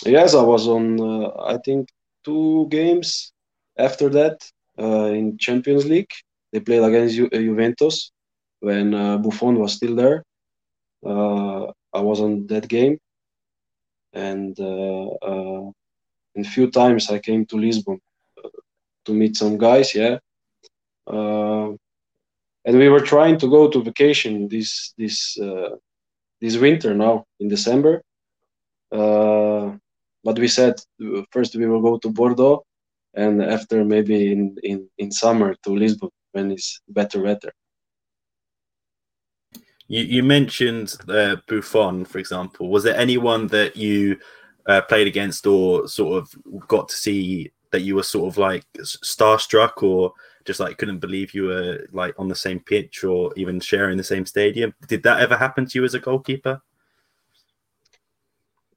Yes, 0.07 0.35
I 0.35 0.43
was 0.43 0.69
on. 0.69 1.01
Uh, 1.01 1.33
I 1.55 1.59
think 1.59 1.89
two 2.25 2.69
games 2.71 3.33
after 3.77 4.09
that 4.09 4.49
uh, 4.79 5.07
in 5.07 5.37
Champions 5.37 5.85
League. 5.85 6.13
They 6.53 6.61
played 6.61 6.83
against 6.83 7.17
Ju- 7.17 7.31
Juventus 7.31 8.13
when 8.61 8.95
uh, 8.95 9.19
Buffon 9.19 9.59
was 9.59 9.73
still 9.75 9.97
there. 9.97 10.25
Uh, 11.05 11.67
I 11.93 12.01
was 12.01 12.21
on 12.21 12.47
that 12.47 12.69
game, 12.69 12.99
and 14.13 14.59
a 14.59 16.45
few 16.45 16.71
times 16.71 17.11
I 17.11 17.19
came 17.19 17.47
to 17.47 17.57
Lisbon 17.57 18.01
to 19.05 19.13
meet 19.13 19.37
some 19.37 19.59
guys. 19.59 19.95
Yeah 19.95 20.19
uh, 21.07 21.71
and 22.65 22.79
we 22.79 22.89
were 22.89 23.01
trying 23.01 23.39
to 23.39 23.49
go 23.49 23.69
to 23.69 23.83
vacation 23.83 24.49
this 24.49 24.95
this 24.99 25.39
uh, 25.39 25.77
this 26.41 26.57
winter 26.57 26.95
now 26.95 27.25
in 27.41 27.49
December. 27.49 28.03
Uh, 28.93 29.73
but 30.25 30.39
we 30.39 30.49
said 30.49 30.75
first 31.31 31.57
we 31.57 31.67
will 31.67 31.81
go 31.81 31.99
to 31.99 32.11
Bordeaux, 32.11 32.65
and 33.15 33.43
after 33.43 33.85
maybe 33.85 34.33
in 34.33 34.57
in, 34.63 34.89
in 34.99 35.11
summer 35.11 35.55
to 35.65 35.71
Lisbon 35.71 36.11
when 36.33 36.51
it's 36.51 36.81
better 36.89 37.23
weather. 37.23 37.53
You, 39.91 40.05
you 40.05 40.23
mentioned 40.23 40.95
uh, 41.09 41.37
Buffon, 41.49 42.05
for 42.05 42.19
example. 42.19 42.69
Was 42.69 42.85
there 42.85 42.97
anyone 42.97 43.49
that 43.49 43.77
you 43.77 44.19
uh, 44.67 44.83
played 44.83 45.09
against 45.09 45.49
or 45.49 45.89
sort 45.89 46.23
of 46.23 46.69
got 46.69 46.89
to 46.91 46.97
see 46.97 47.51
that 47.73 47.81
you 47.81 47.97
were 47.97 48.05
sort 48.05 48.29
of 48.29 48.39
like 48.39 48.65
starstruck 48.79 49.83
or 49.83 50.13
just 50.45 50.61
like 50.61 50.79
couldn't 50.79 51.01
believe 51.01 51.35
you 51.35 51.47
were 51.47 51.89
like 51.91 52.15
on 52.21 52.29
the 52.29 52.37
same 52.37 52.61
pitch 52.61 53.03
or 53.03 53.33
even 53.35 53.59
sharing 53.59 53.97
the 53.97 54.05
same 54.05 54.25
stadium. 54.25 54.73
Did 54.87 55.03
that 55.03 55.19
ever 55.23 55.37
happen 55.37 55.67
to 55.67 55.79
you 55.81 55.85
as 55.85 55.95
a 55.95 55.99
goalkeeper? 55.99 56.63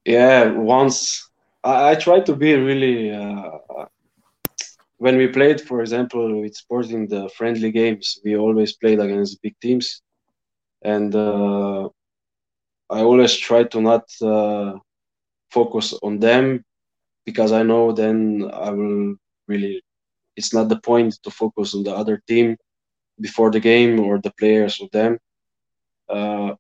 Yeah, 0.06 0.50
once 0.50 1.30
I, 1.64 1.92
I 1.92 1.96
tried 1.96 2.26
to 2.26 2.36
be 2.36 2.56
really. 2.56 3.12
Uh, 3.12 3.52
when 4.98 5.18
we 5.18 5.28
played, 5.28 5.62
for 5.62 5.82
example, 5.82 6.42
with 6.42 6.56
Sporting 6.56 7.08
the 7.08 7.30
friendly 7.38 7.72
games, 7.72 8.20
we 8.24 8.36
always 8.36 8.74
played 8.74 9.00
against 9.00 9.42
big 9.44 9.60
teams, 9.60 10.02
and 10.84 11.16
uh, 11.16 11.90
I 12.90 13.02
always 13.02 13.36
try 13.38 13.64
to 13.64 13.82
not 13.82 14.06
uh, 14.22 14.78
focus 15.50 15.94
on 16.04 16.20
them 16.20 16.64
because 17.26 17.52
I 17.52 17.64
know 17.64 17.92
then 17.92 18.50
I 18.54 18.70
will 18.72 19.16
really 19.48 19.82
it's 20.36 20.54
not 20.54 20.70
the 20.70 20.80
point 20.80 21.20
to 21.24 21.32
focus 21.32 21.76
on 21.76 21.84
the 21.84 21.96
other 21.96 22.22
team 22.28 22.58
before 23.20 23.52
the 23.52 23.60
game 23.60 24.00
or 24.00 24.20
the 24.20 24.34
players 24.40 24.82
of 24.82 24.90
them. 24.92 25.20
Uh, 26.10 26.56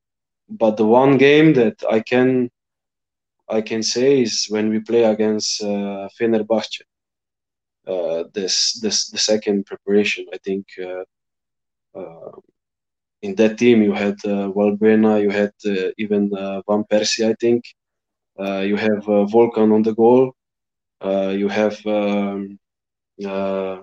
but 0.49 0.77
the 0.77 0.85
one 0.85 1.17
game 1.17 1.53
that 1.53 1.75
I 1.89 1.99
can 1.99 2.49
I 3.49 3.61
can 3.61 3.83
say 3.83 4.21
is 4.21 4.47
when 4.49 4.69
we 4.69 4.79
play 4.79 5.03
against 5.03 5.61
uh, 5.61 6.07
Fenerbahce. 6.19 6.81
Uh, 7.85 8.23
this 8.33 8.79
this 8.79 9.09
the 9.09 9.17
second 9.17 9.65
preparation. 9.65 10.25
I 10.33 10.37
think 10.37 10.65
uh, 10.79 11.03
uh 11.99 12.31
in 13.23 13.35
that 13.35 13.57
team 13.57 13.81
you 13.81 13.93
had 13.93 14.17
uh, 14.25 14.51
Valbuena, 14.55 15.21
you 15.21 15.31
had 15.31 15.53
uh, 15.65 15.91
even 15.97 16.31
uh, 16.35 16.61
Van 16.67 16.83
Persie. 16.83 17.27
I 17.31 17.35
think 17.39 17.63
you 18.69 18.75
have 18.75 19.03
Volkan 19.33 19.73
on 19.73 19.81
the 19.81 19.95
goal. 19.95 20.35
you 21.41 21.47
have 21.47 21.77
um, 21.85 22.59
uh, 23.25 23.77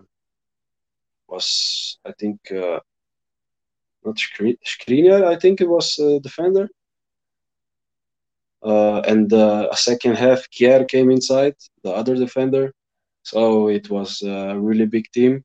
was 1.28 1.98
I 2.04 2.12
think 2.20 2.38
uh, 2.52 2.80
not 4.04 4.16
Skriniar, 4.16 5.24
I 5.24 5.36
think 5.36 5.60
it 5.60 5.68
was 5.68 5.86
defender. 6.22 6.68
Uh, 8.62 9.00
and 9.08 9.32
uh, 9.32 9.68
a 9.72 9.76
second 9.76 10.16
half, 10.16 10.46
Kjær 10.50 10.86
came 10.86 11.10
inside, 11.10 11.54
the 11.82 11.90
other 11.90 12.14
defender. 12.14 12.74
So 13.22 13.68
it 13.68 13.88
was 13.88 14.22
a 14.22 14.58
really 14.58 14.86
big 14.86 15.10
team. 15.12 15.44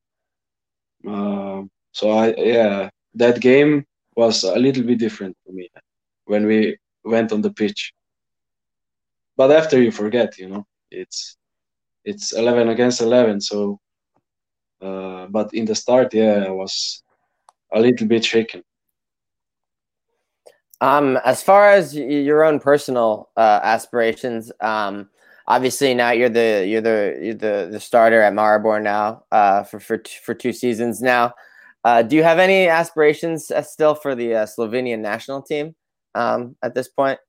Uh, 1.08 1.64
so 1.94 2.12
I, 2.12 2.34
yeah, 2.38 2.90
that 3.16 3.40
game 3.40 3.86
was 4.16 4.44
a 4.44 4.56
little 4.56 4.84
bit 4.84 5.00
different 5.00 5.36
for 5.46 5.52
me 5.52 5.70
when 6.26 6.46
we 6.46 6.78
went 7.04 7.32
on 7.32 7.42
the 7.42 7.52
pitch. 7.52 7.94
But 9.38 9.52
after 9.52 9.82
you 9.82 9.92
forget, 9.92 10.38
you 10.38 10.50
know, 10.50 10.66
it's 10.92 11.38
it's 12.06 12.34
11 12.34 12.70
against 12.70 13.02
11 13.02 13.42
so 13.42 13.80
uh, 14.82 15.26
but 15.28 15.52
in 15.54 15.66
the 15.66 15.74
start 15.74 16.14
yeah 16.14 16.46
i 16.48 16.52
was 16.52 17.04
a 17.74 17.80
little 17.80 18.08
bit 18.08 18.24
shaken 18.24 18.64
um 20.82 21.18
as 21.26 21.42
far 21.42 21.72
as 21.72 21.96
your 21.96 22.44
own 22.44 22.60
personal 22.60 23.30
uh, 23.38 23.60
aspirations 23.64 24.52
um 24.62 25.10
obviously 25.48 25.94
now 25.94 26.12
you're 26.12 26.30
the 26.30 26.66
you're 26.68 26.82
the 26.82 27.20
you're 27.22 27.34
the, 27.34 27.70
the 27.72 27.80
starter 27.80 28.22
at 28.22 28.34
Maribor 28.34 28.82
now 28.82 29.24
uh, 29.32 29.64
for 29.64 29.80
for 29.80 30.02
for 30.24 30.34
two 30.34 30.54
seasons 30.54 31.02
now. 31.02 31.34
Uh, 31.86 32.02
do 32.02 32.16
you 32.16 32.24
have 32.24 32.40
any 32.40 32.68
aspirations 32.68 33.52
uh, 33.52 33.62
still 33.62 33.94
for 33.94 34.16
the 34.16 34.34
uh, 34.34 34.46
Slovenian 34.48 35.02
national 35.02 35.44
team 35.44 35.76
um, 36.16 36.56
at 36.64 36.74
this 36.74 36.88
point? 36.88 37.20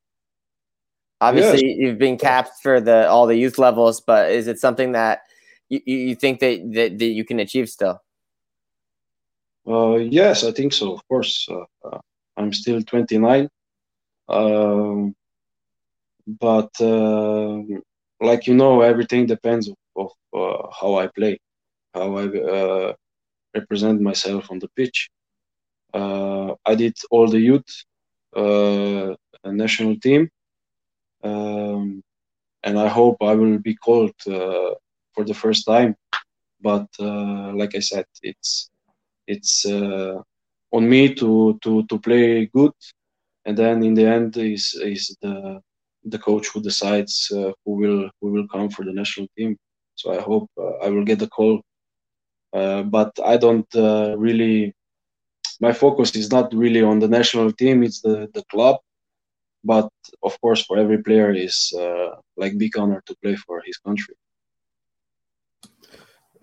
Obviously, 1.21 1.69
yes. 1.69 1.77
you've 1.79 1.99
been 1.99 2.17
capped 2.17 2.63
for 2.63 2.81
the 2.81 3.07
all 3.07 3.27
the 3.27 3.37
youth 3.37 3.59
levels, 3.59 4.01
but 4.01 4.33
is 4.33 4.47
it 4.47 4.59
something 4.59 4.93
that 4.93 5.21
you, 5.69 5.81
you 5.85 6.15
think 6.15 6.41
that, 6.41 6.73
that, 6.73 6.99
that 6.99 7.05
you 7.05 7.23
can 7.23 7.39
achieve 7.39 7.69
still? 7.69 8.01
Uh, 9.69 9.97
yes, 9.97 10.43
I 10.43 10.53
think 10.53 10.73
so. 10.73 10.95
Of 10.95 11.07
course, 11.07 11.47
uh, 11.51 11.65
uh 11.87 11.99
I'm 12.39 12.53
still 12.53 12.83
29, 12.83 13.51
um, 14.29 15.15
but 16.41 16.71
like 18.21 18.47
you 18.47 18.55
know, 18.55 18.81
everything 18.81 19.27
depends 19.27 19.69
of, 19.69 19.77
of 19.97 20.11
uh, 20.33 20.69
how 20.81 20.97
I 20.97 21.09
play, 21.09 21.41
how 21.93 22.17
I 22.17 22.25
uh, 22.27 22.93
represent 23.61 24.01
myself 24.01 24.51
on 24.51 24.59
the 24.61 24.69
pitch. 24.77 24.99
I 26.71 26.75
did 26.77 26.97
all 27.11 27.29
the 27.29 27.41
youth 27.51 27.71
national 29.45 29.97
team 30.01 30.29
um, 31.23 32.03
and 32.65 32.79
I 32.79 32.89
hope 32.89 33.17
I 33.23 33.35
will 33.35 33.59
be 33.59 33.75
called 33.75 34.15
uh, 34.27 34.75
for 35.15 35.25
the 35.25 35.35
first 35.35 35.67
time. 35.67 35.95
But 36.61 36.87
uh, 36.99 37.53
like 37.55 37.75
I 37.75 37.81
said, 37.81 38.07
it's 38.23 38.71
it's 39.27 39.67
uh, 39.67 40.21
on 40.73 40.89
me 40.89 41.15
to 41.15 41.59
to 41.63 41.85
to 41.85 41.99
play 41.99 42.47
good, 42.47 42.73
and 43.45 43.57
then 43.57 43.83
in 43.85 43.95
the 43.95 44.07
end 44.07 44.37
is 44.37 44.75
is 44.83 45.17
the 45.23 45.61
the 46.05 46.19
coach 46.19 46.47
who 46.49 46.61
decides 46.61 47.31
uh, 47.33 47.53
who 47.65 47.73
will 47.83 48.11
who 48.21 48.33
will 48.33 48.49
come 48.49 48.69
for 48.71 48.85
the 48.85 48.93
national 48.93 49.29
team. 49.37 49.57
So 49.95 50.13
I 50.13 50.21
hope 50.21 50.49
uh, 50.59 50.85
I 50.87 50.89
will 50.91 51.05
get 51.05 51.19
the 51.19 51.29
call. 51.29 51.63
Uh, 52.53 52.83
but 52.83 53.13
I 53.25 53.37
don't 53.37 53.69
really. 53.75 54.75
My 55.59 55.73
focus 55.73 56.15
is 56.15 56.31
not 56.31 56.53
really 56.53 56.83
on 56.83 56.99
the 56.99 57.09
national 57.09 57.51
team. 57.53 57.83
It's 57.83 58.01
the 58.01 58.29
the 58.35 58.45
club 58.51 58.77
but 59.67 59.89
of 60.23 60.41
course 60.41 60.65
for 60.65 60.79
every 60.79 61.03
player 61.03 61.33
is 61.33 61.73
uh, 61.79 62.11
like 62.37 62.57
big 62.57 62.79
honor 62.79 63.03
to 63.07 63.17
play 63.23 63.35
for 63.35 63.61
his 63.67 63.77
country 63.79 64.15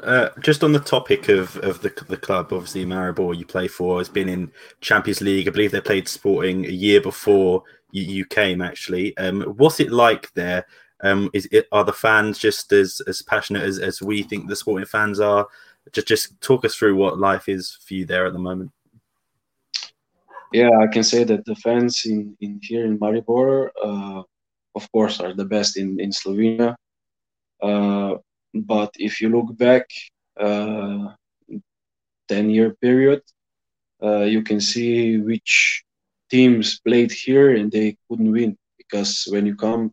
uh, 0.01 0.29
just 0.41 0.63
on 0.63 0.73
the 0.73 0.79
topic 0.79 1.29
of, 1.29 1.55
of 1.57 1.81
the, 1.81 1.89
the 2.09 2.17
club, 2.17 2.51
obviously 2.51 2.85
Maribor 2.85 3.37
you 3.37 3.45
play 3.45 3.69
for 3.69 3.99
has 3.99 4.09
been 4.09 4.27
in 4.27 4.51
Champions 4.81 5.21
League. 5.21 5.47
I 5.47 5.51
believe 5.51 5.71
they 5.71 5.79
played 5.79 6.09
Sporting 6.09 6.65
a 6.65 6.69
year 6.69 6.99
before 6.99 7.63
you, 7.91 8.03
you 8.03 8.25
came. 8.25 8.61
Actually, 8.61 9.15
um, 9.17 9.43
what's 9.43 9.79
it 9.79 9.91
like 9.91 10.33
there? 10.33 10.65
Um, 11.03 11.29
is 11.33 11.47
it 11.51 11.67
are 11.71 11.85
the 11.85 11.93
fans 11.93 12.37
just 12.37 12.73
as 12.73 13.01
as 13.07 13.21
passionate 13.21 13.63
as, 13.63 13.79
as 13.79 14.01
we 14.01 14.23
think 14.23 14.49
the 14.49 14.57
Sporting 14.57 14.87
fans 14.87 15.21
are? 15.21 15.47
Just 15.91 16.07
just 16.07 16.41
talk 16.41 16.65
us 16.65 16.75
through 16.75 16.95
what 16.95 17.19
life 17.19 17.49
is 17.49 17.77
for 17.85 17.93
you 17.93 18.05
there 18.05 18.25
at 18.25 18.33
the 18.33 18.39
moment 18.39 18.71
yeah, 20.53 20.69
I 20.79 20.87
can 20.87 21.03
say 21.03 21.23
that 21.23 21.45
the 21.45 21.55
fans 21.55 22.05
in, 22.05 22.37
in 22.39 22.59
here 22.61 22.85
in 22.85 22.99
Maribor, 22.99 23.69
uh, 23.83 24.21
of 24.75 24.91
course, 24.91 25.19
are 25.19 25.33
the 25.33 25.45
best 25.45 25.77
in 25.77 25.99
in 25.99 26.11
Slovenia. 26.11 26.75
Uh, 27.61 28.15
but 28.53 28.91
if 28.99 29.19
you 29.19 29.29
look 29.29 29.57
back, 29.57 29.89
uh, 30.39 31.09
ten 32.29 32.49
year 32.49 32.75
period, 32.81 33.21
uh, 34.01 34.25
you 34.29 34.43
can 34.43 34.61
see 34.61 35.17
which 35.17 35.83
teams 36.29 36.79
played 36.79 37.11
here 37.11 37.55
and 37.55 37.71
they 37.71 37.97
couldn't 38.07 38.31
win 38.31 38.57
because 38.77 39.25
when 39.29 39.45
you 39.45 39.55
come 39.55 39.91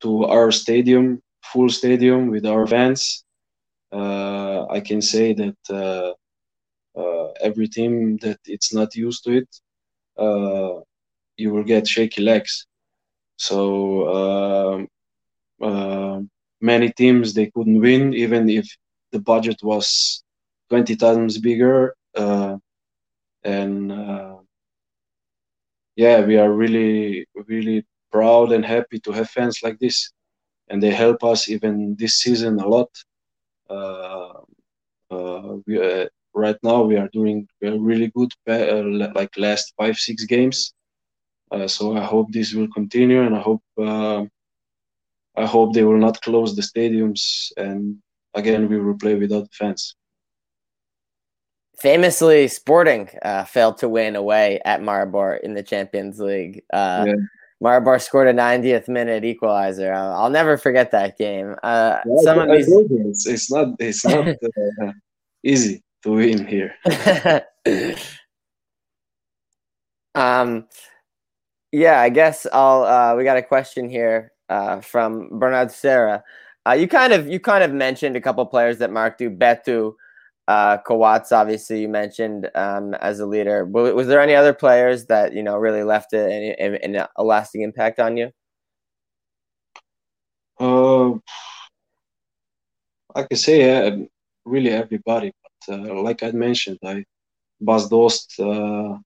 to 0.00 0.24
our 0.24 0.50
stadium, 0.50 1.20
full 1.52 1.68
stadium 1.68 2.30
with 2.30 2.46
our 2.46 2.66
fans, 2.66 3.23
I 3.92 4.80
can 4.80 5.00
say 5.02 5.34
that 5.34 5.56
uh, 5.70 6.12
uh, 7.00 7.28
every 7.40 7.68
team 7.68 8.16
that 8.18 8.38
it's 8.46 8.72
not 8.74 8.94
used 8.94 9.24
to 9.24 9.32
it, 9.38 9.48
uh, 10.18 10.80
you 11.36 11.52
will 11.52 11.64
get 11.64 11.88
shaky 11.88 12.22
legs. 12.22 12.66
So 13.36 13.58
uh, 14.18 14.78
uh, 15.64 16.20
many 16.60 16.90
teams 16.92 17.34
they 17.34 17.50
couldn't 17.54 17.80
win, 17.80 18.14
even 18.14 18.48
if 18.48 18.66
the 19.12 19.20
budget 19.20 19.58
was 19.62 20.22
20 20.68 20.96
times 20.96 21.38
bigger. 21.38 21.94
Uh, 22.14 22.56
and 23.44 23.92
uh, 23.92 24.36
yeah, 25.96 26.24
we 26.24 26.36
are 26.36 26.52
really, 26.52 27.26
really 27.48 27.84
proud 28.10 28.52
and 28.52 28.64
happy 28.64 28.98
to 29.00 29.12
have 29.12 29.30
fans 29.30 29.60
like 29.62 29.78
this, 29.78 30.10
and 30.68 30.82
they 30.82 30.90
help 30.90 31.24
us 31.24 31.48
even 31.48 31.96
this 31.98 32.16
season 32.16 32.58
a 32.60 32.68
lot. 32.68 32.88
Uh, 33.68 34.40
uh, 35.10 35.56
we, 35.66 35.78
uh, 35.80 36.06
right 36.34 36.56
now 36.62 36.82
we 36.82 36.96
are 36.96 37.08
doing 37.12 37.48
really 37.60 38.10
good, 38.14 38.32
uh, 38.48 38.82
like 39.14 39.30
last 39.36 39.72
five 39.76 39.96
six 39.96 40.24
games. 40.24 40.74
Uh, 41.50 41.68
so 41.68 41.96
I 41.96 42.04
hope 42.04 42.32
this 42.32 42.52
will 42.52 42.68
continue, 42.68 43.22
and 43.22 43.36
I 43.36 43.40
hope 43.40 43.62
I 45.36 45.46
hope 45.46 45.74
they 45.74 45.84
will 45.84 45.98
not 45.98 46.20
close 46.22 46.54
the 46.54 46.62
stadiums, 46.62 47.50
and 47.56 47.96
again 48.34 48.68
we 48.68 48.80
will 48.80 48.98
play 48.98 49.14
without 49.14 49.52
fans. 49.52 49.96
Famously, 51.76 52.46
Sporting 52.48 53.10
uh, 53.22 53.44
failed 53.44 53.78
to 53.78 53.88
win 53.88 54.14
away 54.14 54.60
at 54.64 54.80
Maribor 54.80 55.40
in 55.40 55.54
the 55.54 55.62
Champions 55.62 56.20
League. 56.20 56.62
Uh, 56.72 57.04
yeah. 57.08 57.14
Maribor 57.62 58.00
scored 58.00 58.28
a 58.28 58.34
90th 58.34 58.88
minute 58.88 59.24
equalizer. 59.24 59.92
I'll, 59.92 60.12
I'll 60.14 60.30
never 60.30 60.56
forget 60.56 60.90
that 60.90 61.16
game. 61.16 61.54
Uh, 61.62 61.98
yeah, 62.04 62.22
some 62.22 62.38
of 62.38 62.50
these... 62.50 62.68
it's, 62.68 63.26
it's 63.26 63.50
not 63.50 63.74
it's 63.78 64.04
not 64.06 64.28
uh, 64.28 64.92
easy 65.42 65.82
to 66.02 66.10
win 66.10 66.46
here. 66.46 66.74
um, 70.14 70.66
yeah, 71.72 72.00
I 72.00 72.08
guess 72.08 72.46
I'll. 72.52 72.84
Uh, 72.84 73.16
we 73.16 73.24
got 73.24 73.36
a 73.36 73.42
question 73.42 73.88
here 73.88 74.32
uh, 74.48 74.80
from 74.80 75.38
Bernard 75.38 75.70
Serra. 75.70 76.22
Uh, 76.66 76.72
you 76.72 76.88
kind 76.88 77.12
of 77.12 77.28
you 77.28 77.40
kind 77.40 77.64
of 77.64 77.72
mentioned 77.72 78.16
a 78.16 78.20
couple 78.20 78.44
players 78.46 78.78
that 78.78 78.92
Mark 78.92 79.18
do. 79.18 79.30
Beto, 79.30 79.94
uh, 80.46 80.78
Coates, 80.78 81.32
obviously 81.32 81.80
you 81.80 81.88
mentioned 81.88 82.50
um, 82.54 82.94
as 82.94 83.20
a 83.20 83.26
leader. 83.26 83.64
Was, 83.64 83.94
was, 83.94 84.06
there 84.06 84.20
any 84.20 84.34
other 84.34 84.52
players 84.52 85.06
that 85.06 85.32
you 85.32 85.42
know 85.42 85.56
really 85.56 85.82
left 85.82 86.12
a, 86.12 86.54
a, 86.60 87.08
a 87.16 87.24
lasting 87.24 87.62
impact 87.62 87.98
on 87.98 88.16
you? 88.16 88.30
Uh, 90.60 91.12
I 93.14 93.22
can 93.22 93.36
say 93.36 93.86
uh, 93.86 93.96
really 94.44 94.70
everybody, 94.70 95.32
but 95.42 95.74
uh, 95.74 96.02
like 96.02 96.22
I 96.22 96.30
mentioned, 96.32 96.78
I 96.84 97.04
Bas 97.60 97.88
Dost, 97.88 98.34
uh, 98.38 98.98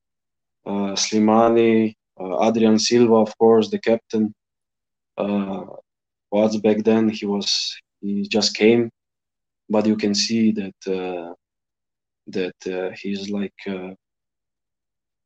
uh, 0.67 0.95
Slimani, 0.97 1.95
uh, 2.21 2.49
Adrien 2.49 2.79
Silva, 2.79 3.15
of 3.15 3.37
course, 3.39 3.71
the 3.71 3.79
captain 3.79 4.35
uh, 5.17 5.65
was 6.31 6.57
back 6.59 6.79
then 6.85 7.09
he 7.09 7.27
was 7.27 7.77
he 8.01 8.29
just 8.29 8.57
came 8.57 8.91
but 9.69 9.87
you 9.87 9.97
can 9.97 10.15
see 10.15 10.53
that 10.53 10.79
uh, 10.99 11.35
that 12.29 12.57
uh, 12.67 12.91
he's 13.01 13.31
like 13.31 13.55
uh, 13.69 13.91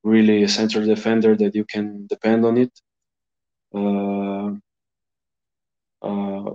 really 0.05 0.43
a 0.43 0.49
central 0.49 0.85
defender 0.85 1.37
that 1.37 1.55
you 1.55 1.65
can 1.65 2.07
depend 2.07 2.45
on 2.45 2.57
it. 2.59 2.73
Uh, 3.75 4.55
uh, 6.03 6.51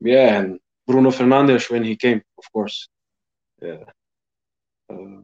yeah 0.00 0.40
and 0.40 0.60
Bruno 0.86 1.10
Fernandes 1.10 1.70
when 1.70 1.84
he 1.84 1.96
came 1.96 2.22
of 2.38 2.44
course. 2.52 2.88
Yeah. 3.62 3.84
Uh, 4.90 5.22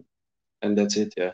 and 0.63 0.79
that's 0.79 0.97
it 0.97 1.15
yeah 1.17 1.33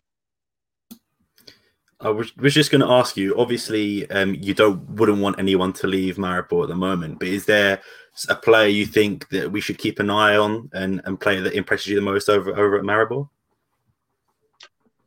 I 2.00 2.11
was, 2.11 2.37
was 2.37 2.52
just 2.52 2.70
going 2.70 2.82
to 2.82 2.90
ask 2.90 3.16
you. 3.16 3.38
Obviously, 3.38 4.09
um, 4.11 4.35
you 4.35 4.52
don't 4.52 4.88
wouldn't 4.90 5.22
want 5.22 5.38
anyone 5.38 5.72
to 5.74 5.87
leave 5.87 6.16
Maribor 6.16 6.64
at 6.64 6.68
the 6.68 6.74
moment, 6.74 7.18
but 7.18 7.28
is 7.28 7.46
there 7.46 7.80
a 8.28 8.35
player 8.35 8.68
you 8.68 8.85
think 8.85 9.28
that 9.30 9.50
we 9.50 9.61
should 9.61 9.78
keep 9.78 9.98
an 9.98 10.11
eye 10.11 10.37
on 10.37 10.68
and, 10.72 11.00
and 11.04 11.20
player 11.20 11.40
that 11.40 11.54
impresses 11.54 11.88
you 11.88 11.96
the 11.96 12.02
most 12.02 12.28
over 12.28 12.50
over 12.50 12.78
at 12.78 12.85
Maribor? 12.85 13.28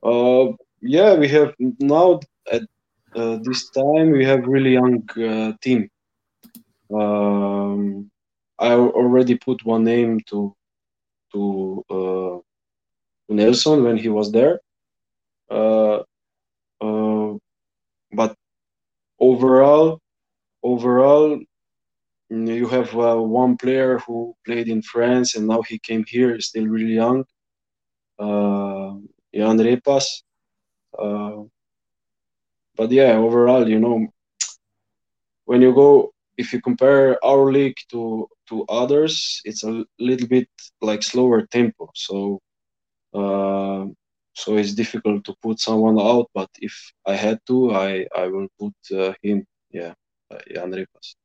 Uh, 0.02 0.54
yeah, 0.82 1.14
we 1.14 1.28
have 1.28 1.54
now 1.80 2.20
at 2.52 2.64
uh, 3.16 3.38
this 3.44 3.70
time 3.70 4.12
we 4.12 4.26
have 4.26 4.48
really 4.48 4.74
young 4.74 5.08
uh, 5.12 5.54
team. 5.62 5.90
Um, 6.92 8.10
I 8.58 8.74
already 8.74 9.36
put 9.36 9.64
one 9.64 9.84
name 9.84 10.22
to 10.28 10.56
to, 11.34 11.86
uh, 11.90 13.34
Nelson 13.34 13.84
when 13.84 13.98
he 13.98 14.10
was 14.10 14.32
there. 14.32 14.60
Uh, 15.50 16.00
but 18.14 18.36
overall, 19.20 20.00
overall, 20.64 21.40
you 22.30 22.68
have 22.68 22.96
uh, 22.98 23.16
one 23.18 23.58
player 23.58 24.00
who 24.00 24.36
played 24.46 24.68
in 24.68 24.82
France 24.82 25.36
and 25.36 25.48
now 25.48 25.62
he 25.68 25.80
came 25.80 26.04
here, 26.08 26.40
still 26.40 26.68
really 26.68 26.94
young. 26.96 27.24
Uh, 28.20 28.94
Jan 29.34 29.58
Repas. 29.58 30.24
Uh, 30.98 31.44
but 32.76 32.92
yeah, 32.92 33.14
overall, 33.18 33.68
you 33.70 33.80
know, 33.80 34.08
when 35.46 35.62
you 35.62 35.74
go, 35.74 36.12
if 36.38 36.54
you 36.54 36.62
compare 36.62 37.18
our 37.26 37.52
league 37.52 37.76
to 37.92 38.28
to 38.50 38.66
others, 38.70 39.42
it's 39.46 39.64
a 39.64 39.84
little 40.00 40.28
bit 40.28 40.48
like 40.82 41.04
slower 41.04 41.46
tempo. 41.48 41.90
So 41.96 42.40
uh, 43.14 43.86
so 44.40 44.58
it's 44.58 44.74
difficult 44.74 45.24
to 45.26 45.36
put 45.42 45.60
someone 45.60 46.00
out. 46.00 46.30
But 46.34 46.50
if 46.60 46.74
I 47.06 47.16
had 47.16 47.40
to, 47.48 47.74
I 47.74 48.08
I 48.16 48.28
will 48.28 48.48
put 48.60 48.74
uh, 48.98 49.14
him. 49.22 49.46
Yeah, 49.70 49.94
uh, 50.32 50.40
Jan 50.54 50.72
Repas. 50.72 51.16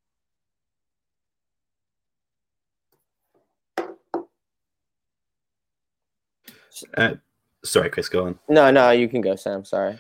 Uh, 6.97 7.15
sorry, 7.65 7.89
Chris, 7.89 8.09
go 8.09 8.27
on. 8.27 8.39
No, 8.49 8.71
no, 8.71 8.91
you 8.91 9.09
can 9.09 9.21
go, 9.21 9.37
Sam. 9.37 9.65
Sorry. 9.65 9.99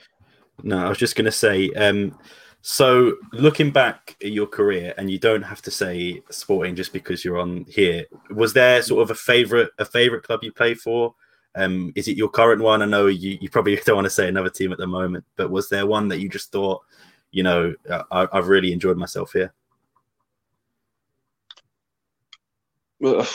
No, 0.63 0.87
I 0.87 0.89
was 0.89 0.99
just 0.99 1.17
going 1.17 1.25
to 1.27 1.33
say. 1.33 1.71
Um, 1.71 2.19
so, 2.63 3.17
looking 3.33 3.71
back 3.71 4.17
at 4.23 4.33
your 4.33 4.47
career, 4.47 4.95
and 4.97 5.11
you 5.11 5.19
don't 5.19 5.43
have 5.43 5.63
to 5.63 5.71
say 5.71 6.23
Sporting 6.31 6.75
just 6.75 6.93
because 6.93 7.25
you're 7.25 7.39
on 7.39 7.65
here. 7.69 8.07
Was 8.31 8.55
there 8.55 8.83
sort 8.83 9.03
of 9.03 9.11
a 9.11 9.15
favorite 9.15 9.71
a 9.79 9.85
favorite 9.85 10.25
club 10.25 10.41
you 10.43 10.53
played 10.53 10.81
for? 10.81 11.15
Um, 11.57 11.93
is 11.95 12.09
it 12.09 12.17
your 12.17 12.29
current 12.29 12.61
one? 12.61 12.83
I 12.83 12.87
know 12.87 13.07
you, 13.07 13.39
you 13.41 13.49
probably 13.49 13.77
don't 13.85 13.97
want 13.97 14.07
to 14.07 14.11
say 14.11 14.29
another 14.29 14.51
team 14.51 14.73
at 14.73 14.79
the 14.79 14.87
moment, 14.87 15.25
but 15.37 15.51
was 15.51 15.69
there 15.69 15.87
one 15.87 16.09
that 16.09 16.21
you 16.21 16.29
just 16.29 16.53
thought, 16.53 16.83
you 17.31 17.43
know, 17.43 17.75
I, 18.11 18.29
have 18.33 18.49
really 18.49 18.73
enjoyed 18.73 18.97
myself 18.97 19.33
here? 19.33 19.53
Well, 23.01 23.27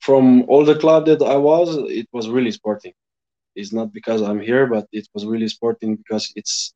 from 0.00 0.42
all 0.48 0.64
the 0.64 0.78
club 0.78 1.06
that 1.06 1.22
I 1.22 1.36
was, 1.36 1.76
it 1.76 2.08
was 2.12 2.28
really 2.28 2.50
sporting. 2.50 2.92
It's 3.54 3.72
not 3.72 3.92
because 3.92 4.22
I'm 4.22 4.40
here, 4.40 4.66
but 4.66 4.86
it 4.92 5.08
was 5.14 5.26
really 5.26 5.48
sporting 5.48 5.96
because 5.96 6.32
it's 6.36 6.74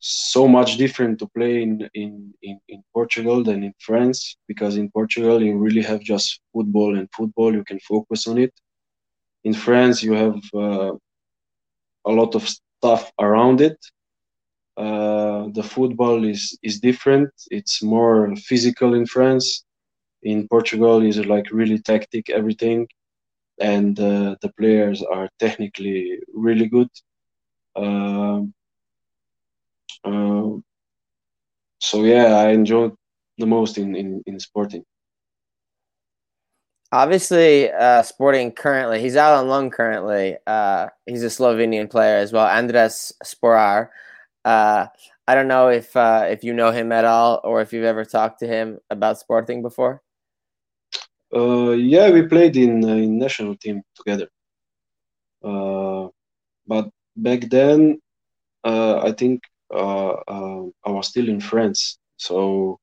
so 0.00 0.46
much 0.46 0.76
different 0.76 1.18
to 1.18 1.26
play 1.26 1.62
in, 1.62 1.88
in, 1.94 2.32
in, 2.42 2.60
in 2.68 2.82
Portugal 2.94 3.42
than 3.42 3.64
in 3.64 3.74
France 3.80 4.36
because 4.46 4.76
in 4.76 4.90
Portugal 4.90 5.42
you 5.42 5.58
really 5.58 5.82
have 5.82 6.00
just 6.00 6.40
football 6.52 6.96
and 6.96 7.08
football 7.16 7.52
you 7.52 7.64
can 7.64 7.80
focus 7.80 8.28
on 8.28 8.38
it 8.38 8.52
in 9.48 9.54
France, 9.54 10.02
you 10.02 10.12
have 10.24 10.40
uh, 10.54 10.92
a 12.10 12.12
lot 12.20 12.34
of 12.34 12.44
stuff 12.48 13.12
around 13.26 13.58
it. 13.68 13.78
Uh, 14.76 15.48
the 15.58 15.64
football 15.74 16.18
is 16.34 16.42
is 16.68 16.74
different. 16.88 17.30
It's 17.58 17.76
more 17.96 18.18
physical 18.50 18.90
in 19.00 19.06
France. 19.14 19.46
In 20.32 20.38
Portugal, 20.54 20.96
is 21.10 21.18
like 21.34 21.46
really 21.60 21.78
tactic 21.90 22.24
everything, 22.38 22.80
and 23.74 23.94
uh, 24.10 24.30
the 24.42 24.50
players 24.58 24.98
are 25.16 25.28
technically 25.44 25.98
really 26.46 26.68
good. 26.76 26.90
Um, 27.82 28.40
uh, 30.10 30.50
so 31.88 31.96
yeah, 32.12 32.28
I 32.44 32.46
enjoyed 32.60 32.94
the 33.42 33.46
most 33.46 33.78
in 33.82 33.88
in, 34.02 34.08
in 34.30 34.36
sporting. 34.48 34.84
Obviously, 36.90 37.70
uh, 37.70 38.02
Sporting 38.02 38.50
currently, 38.50 39.00
he's 39.00 39.16
out 39.16 39.38
on 39.38 39.48
loan 39.48 39.70
currently. 39.70 40.38
Uh, 40.46 40.88
he's 41.04 41.22
a 41.22 41.26
Slovenian 41.26 41.90
player 41.90 42.16
as 42.16 42.32
well, 42.32 42.46
Andraž 42.46 43.12
Šporar. 43.22 43.90
Uh, 44.44 44.86
I 45.26 45.34
don't 45.34 45.48
know 45.48 45.68
if 45.68 45.94
uh, 45.94 46.26
if 46.30 46.42
you 46.42 46.54
know 46.54 46.70
him 46.70 46.90
at 46.92 47.04
all 47.04 47.40
or 47.44 47.60
if 47.60 47.74
you've 47.74 47.84
ever 47.84 48.06
talked 48.06 48.40
to 48.40 48.46
him 48.46 48.78
about 48.88 49.18
Sporting 49.18 49.60
before. 49.60 50.00
Uh, 51.34 51.72
yeah, 51.72 52.10
we 52.10 52.22
played 52.26 52.56
in 52.56 52.82
uh, 52.82 52.94
in 52.94 53.18
national 53.18 53.54
team 53.56 53.82
together. 53.94 54.28
Uh 55.42 56.08
but 56.66 56.90
back 57.16 57.42
then, 57.48 58.00
uh 58.64 58.98
I 58.98 59.12
think 59.12 59.42
I 59.70 60.90
was 60.90 61.08
still 61.08 61.28
in 61.28 61.40
France, 61.40 61.98
so 62.16 62.80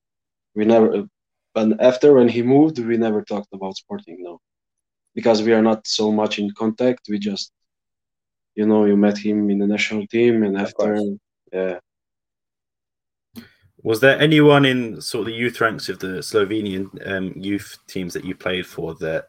we 0.55 0.63
never 0.65 1.05
but 1.55 1.81
after 1.81 2.13
when 2.13 2.27
he 2.27 2.43
moved, 2.43 2.77
we 2.77 2.97
never 2.97 3.21
talked 3.23 3.53
about 3.53 3.77
Sporting, 3.77 4.17
no, 4.19 4.39
because 5.15 5.41
we 5.41 5.53
are 5.53 5.61
not 5.61 5.87
so 5.87 6.11
much 6.11 6.37
in 6.37 6.51
contact. 6.51 7.07
We 7.09 7.17
just, 7.17 7.53
you 8.55 8.65
know, 8.67 8.83
you 8.83 8.97
met 8.97 9.17
him 9.17 9.49
in 9.49 9.59
the 9.59 9.65
national 9.65 10.05
team, 10.07 10.43
and 10.43 10.57
after, 10.57 10.99
yeah. 11.53 11.79
Was 13.81 14.01
there 14.01 14.19
anyone 14.19 14.65
in 14.65 14.99
sort 14.99 15.21
of 15.21 15.25
the 15.27 15.39
youth 15.39 15.61
ranks 15.61 15.87
of 15.89 15.99
the 15.99 16.21
Slovenian 16.21 16.89
um, 17.07 17.33
youth 17.37 17.77
teams 17.87 18.13
that 18.15 18.25
you 18.25 18.35
played 18.35 18.65
for 18.65 18.95
that 18.95 19.27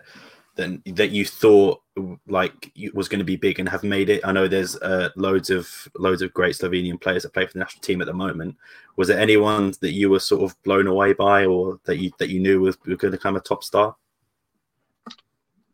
that 0.57 0.81
that 0.97 1.11
you 1.11 1.25
thought 1.25 1.83
like 2.27 2.73
was 2.93 3.09
going 3.09 3.19
to 3.21 3.25
be 3.25 3.37
big 3.37 3.59
and 3.59 3.69
have 3.69 3.83
made 3.83 4.09
it? 4.11 4.21
I 4.25 4.33
know 4.33 4.49
there's 4.49 4.77
uh, 4.77 5.11
loads 5.17 5.51
of 5.51 5.69
loads 5.97 6.23
of 6.23 6.35
great 6.35 6.57
Slovenian 6.57 7.01
players 7.01 7.23
that 7.23 7.33
play 7.33 7.47
for 7.47 7.53
the 7.53 7.61
national 7.61 7.83
team 7.83 8.01
at 8.01 8.07
the 8.07 8.13
moment. 8.13 8.57
Was 8.97 9.09
there 9.09 9.21
anyone 9.21 9.75
that 9.81 9.93
you 9.93 10.11
were 10.11 10.21
sort 10.21 10.43
of 10.43 10.61
blown 10.63 10.87
away 10.87 11.13
by, 11.13 11.47
or 11.47 11.79
that 11.85 11.99
you 11.99 12.11
that 12.19 12.29
you 12.29 12.41
knew 12.41 12.61
was, 12.61 12.77
was 12.87 12.97
going 12.97 13.13
to 13.13 13.19
become 13.19 13.37
a 13.37 13.41
top 13.41 13.63
star? 13.63 13.97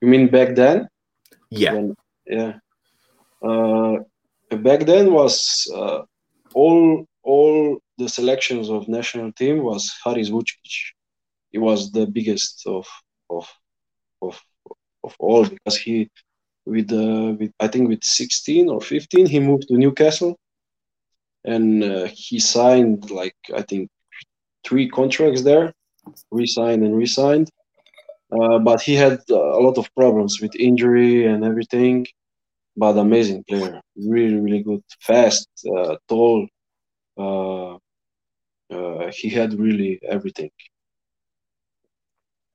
You 0.00 0.08
mean 0.08 0.28
back 0.28 0.54
then? 0.54 0.88
Yeah, 1.50 1.72
when, 1.72 1.96
yeah. 2.26 2.54
Uh, 3.42 3.98
back 4.50 4.86
then 4.86 5.12
was 5.12 5.70
uh, 5.74 6.02
all 6.54 7.06
all 7.22 7.78
the 7.98 8.08
selections 8.08 8.68
of 8.68 8.88
national 8.88 9.32
team 9.32 9.62
was 9.62 9.92
Haris 10.04 10.30
Vučkić. 10.30 10.92
He 11.50 11.58
was 11.58 11.92
the 11.92 12.06
biggest 12.06 12.66
of 12.66 12.86
of 13.30 13.48
of 14.20 14.40
of 15.04 15.14
all 15.18 15.44
because 15.46 15.76
he 15.76 16.08
with 16.66 16.92
uh, 16.92 17.34
with 17.38 17.52
I 17.60 17.68
think 17.68 17.88
with 17.88 18.04
16 18.04 18.68
or 18.68 18.80
15 18.80 19.26
he 19.26 19.40
moved 19.40 19.68
to 19.68 19.76
Newcastle 19.76 20.36
and 21.44 21.82
uh, 21.82 22.08
he 22.12 22.38
signed 22.38 23.10
like 23.10 23.36
I 23.54 23.62
think 23.62 23.88
three 24.64 24.88
contracts 24.88 25.42
there, 25.42 25.72
re-signed 26.30 26.84
and 26.84 26.96
re-signed. 26.96 27.50
Uh, 28.32 28.58
but 28.58 28.80
he 28.80 28.94
had 28.94 29.20
a 29.28 29.60
lot 29.66 29.76
of 29.76 29.92
problems 29.94 30.40
with 30.40 30.54
injury 30.56 31.26
and 31.26 31.44
everything. 31.44 32.06
But 32.76 32.96
amazing 32.96 33.44
player, 33.44 33.80
really 33.96 34.40
really 34.40 34.62
good, 34.62 34.82
fast, 35.00 35.48
uh, 35.76 35.96
tall. 36.08 36.48
Uh, 37.18 37.74
uh, 38.70 39.10
he 39.12 39.28
had 39.28 39.58
really 39.58 40.00
everything. 40.08 40.50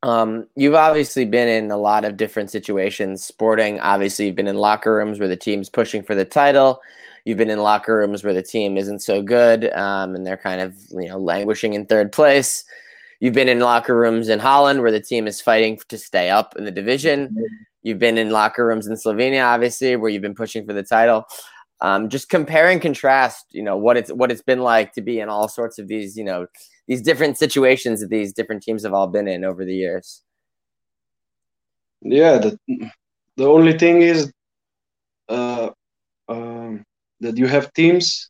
Um, 0.03 0.47
you've 0.55 0.75
obviously 0.75 1.25
been 1.25 1.47
in 1.47 1.71
a 1.71 1.77
lot 1.77 2.05
of 2.05 2.17
different 2.17 2.51
situations. 2.51 3.23
Sporting, 3.23 3.79
obviously, 3.79 4.27
you've 4.27 4.35
been 4.35 4.47
in 4.47 4.57
locker 4.57 4.93
rooms 4.95 5.19
where 5.19 5.27
the 5.27 5.35
team's 5.35 5.69
pushing 5.69 6.03
for 6.03 6.15
the 6.15 6.25
title. 6.25 6.81
You've 7.25 7.37
been 7.37 7.49
in 7.49 7.59
locker 7.59 7.97
rooms 7.97 8.23
where 8.23 8.33
the 8.33 8.43
team 8.43 8.77
isn't 8.77 8.99
so 8.99 9.21
good, 9.21 9.71
um, 9.73 10.15
and 10.15 10.25
they're 10.25 10.37
kind 10.37 10.61
of 10.61 10.75
you 10.91 11.09
know 11.09 11.17
languishing 11.17 11.73
in 11.73 11.85
third 11.85 12.11
place. 12.11 12.63
You've 13.19 13.33
been 13.33 13.49
in 13.49 13.59
locker 13.59 13.97
rooms 13.97 14.29
in 14.29 14.39
Holland 14.39 14.81
where 14.81 14.91
the 14.91 15.01
team 15.01 15.25
is 15.27 15.41
fighting 15.41 15.79
to 15.89 15.97
stay 15.97 16.29
up 16.29 16.55
in 16.55 16.65
the 16.65 16.71
division. 16.71 17.35
You've 17.81 17.99
been 17.99 18.17
in 18.17 18.29
locker 18.29 18.65
rooms 18.65 18.85
in 18.85 18.93
Slovenia, 18.93 19.45
obviously, 19.45 19.95
where 19.95 20.09
you've 20.11 20.21
been 20.21 20.35
pushing 20.35 20.65
for 20.65 20.73
the 20.73 20.83
title. 20.83 21.25
Um, 21.81 22.09
just 22.09 22.29
compare 22.29 22.69
and 22.69 22.81
contrast, 22.81 23.45
you 23.51 23.63
know, 23.63 23.77
what 23.77 23.97
it's 23.97 24.11
what 24.11 24.31
it's 24.31 24.41
been 24.41 24.59
like 24.59 24.93
to 24.93 25.01
be 25.01 25.19
in 25.19 25.29
all 25.29 25.47
sorts 25.47 25.79
of 25.79 25.87
these, 25.87 26.15
you 26.15 26.23
know, 26.23 26.47
these 26.87 27.01
different 27.01 27.37
situations 27.37 27.99
that 27.99 28.09
these 28.09 28.33
different 28.33 28.63
teams 28.63 28.83
have 28.83 28.93
all 28.93 29.07
been 29.07 29.27
in 29.27 29.43
over 29.43 29.65
the 29.65 29.75
years. 29.75 30.23
Yeah, 32.01 32.37
the 32.37 32.57
the 33.35 33.45
only 33.45 33.77
thing 33.77 34.01
is 34.01 34.31
uh, 35.29 35.69
um, 36.29 36.83
that 37.19 37.37
you 37.37 37.47
have 37.47 37.73
teams 37.73 38.29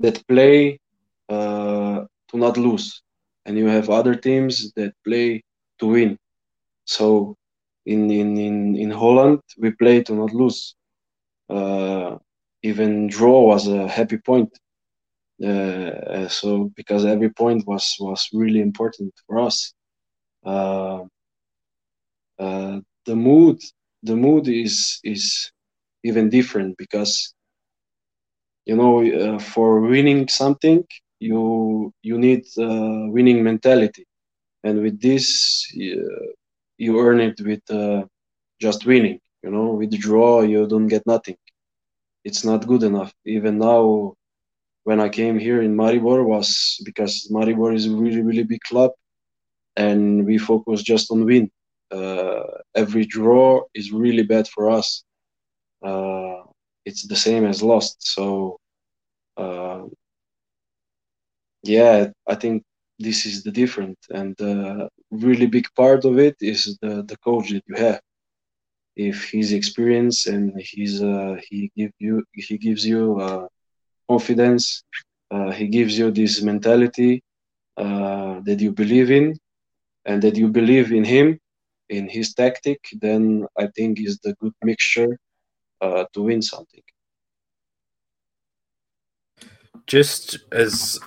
that 0.00 0.26
play 0.28 0.78
uh, 1.28 2.04
to 2.28 2.36
not 2.36 2.56
lose, 2.56 3.02
and 3.46 3.58
you 3.58 3.66
have 3.66 3.90
other 3.90 4.14
teams 4.14 4.72
that 4.76 4.92
play 5.04 5.42
to 5.78 5.86
win. 5.86 6.18
So 6.84 7.36
in 7.86 8.10
in 8.10 8.36
in, 8.36 8.76
in 8.76 8.90
Holland, 8.90 9.40
we 9.58 9.70
play 9.72 10.02
to 10.04 10.14
not 10.14 10.32
lose. 10.32 10.74
Uh, 11.48 12.18
even 12.62 13.08
draw 13.08 13.42
was 13.42 13.66
a 13.66 13.88
happy 13.88 14.18
point 14.18 14.56
uh, 15.44 16.28
so 16.28 16.70
because 16.76 17.04
every 17.04 17.30
point 17.30 17.66
was 17.66 17.96
was 18.00 18.28
really 18.32 18.60
important 18.60 19.12
for 19.26 19.40
us. 19.40 19.74
Uh, 20.44 21.00
uh, 22.38 22.80
the 23.06 23.14
mood 23.16 23.58
the 24.02 24.16
mood 24.16 24.48
is 24.48 25.00
is 25.04 25.50
even 26.04 26.28
different 26.28 26.76
because 26.78 27.34
you 28.66 28.76
know 28.76 28.94
uh, 29.22 29.38
for 29.38 29.80
winning 29.80 30.28
something 30.28 30.84
you 31.20 31.92
you 32.02 32.18
need 32.18 32.42
uh, 32.58 33.02
winning 33.16 33.42
mentality. 33.42 34.04
And 34.64 34.82
with 34.82 35.00
this 35.00 35.26
uh, 35.76 36.26
you 36.78 36.98
earn 37.00 37.20
it 37.20 37.38
with 37.40 37.62
just 38.60 38.86
winning 38.86 39.18
you 39.42 39.50
know? 39.50 39.68
With 39.80 39.92
draw 40.00 40.42
you 40.42 40.66
don't 40.66 40.88
get 40.88 41.06
nothing. 41.06 41.36
It's 42.24 42.44
not 42.44 42.66
good 42.66 42.82
enough. 42.84 43.12
Even 43.26 43.58
now 43.58 44.14
when 44.84 45.00
I 45.00 45.08
came 45.08 45.38
here 45.38 45.62
in 45.62 45.76
Maribor 45.76 46.24
was 46.24 46.80
because 46.84 47.28
Maribor 47.30 47.74
is 47.74 47.86
a 47.86 47.90
really 47.90 48.22
really 48.22 48.44
big 48.44 48.60
club, 48.62 48.90
and 49.76 50.26
we 50.26 50.38
focus 50.38 50.82
just 50.82 51.10
on 51.10 51.24
win. 51.24 51.50
Uh, 51.90 52.42
every 52.74 53.04
draw 53.06 53.62
is 53.74 53.92
really 53.92 54.22
bad 54.22 54.48
for 54.48 54.70
us. 54.70 55.04
Uh, 55.84 56.42
it's 56.84 57.06
the 57.06 57.16
same 57.16 57.44
as 57.46 57.62
lost. 57.62 57.96
So, 58.00 58.58
uh, 59.36 59.82
yeah, 61.62 62.08
I 62.28 62.34
think 62.34 62.62
this 62.98 63.26
is 63.26 63.42
the 63.42 63.50
different 63.50 63.98
and 64.10 64.36
really 65.10 65.46
big 65.46 65.66
part 65.76 66.04
of 66.04 66.18
it 66.18 66.36
is 66.40 66.78
the 66.82 67.02
the 67.10 67.16
coach 67.18 67.50
that 67.50 67.62
you 67.68 67.76
have. 67.76 68.00
If 68.96 69.30
he's 69.30 69.52
experienced 69.52 70.26
and 70.26 70.52
he's 70.58 71.02
uh, 71.02 71.36
he 71.48 71.70
give 71.76 71.92
you 71.98 72.24
he 72.34 72.58
gives 72.58 72.84
you 72.86 73.18
uh, 73.20 73.46
confidence. 74.08 74.84
Uh, 75.30 75.50
he 75.50 75.66
gives 75.68 75.98
you 75.98 76.10
this 76.10 76.42
mentality 76.42 77.22
uh, 77.76 78.40
that 78.44 78.60
you 78.60 78.72
believe 78.72 79.10
in 79.10 79.38
and 80.04 80.22
that 80.22 80.36
you 80.36 80.48
believe 80.48 80.92
in 80.92 81.04
him, 81.04 81.38
in 81.88 82.08
his 82.08 82.34
tactic, 82.34 82.80
then 83.00 83.46
I 83.58 83.68
think 83.74 84.00
is 84.00 84.18
the 84.18 84.34
good 84.40 84.52
mixture 84.62 85.18
uh, 85.80 86.04
to 86.12 86.22
win 86.22 86.42
something. 86.42 86.82
Just 89.86 90.38
as 90.52 91.00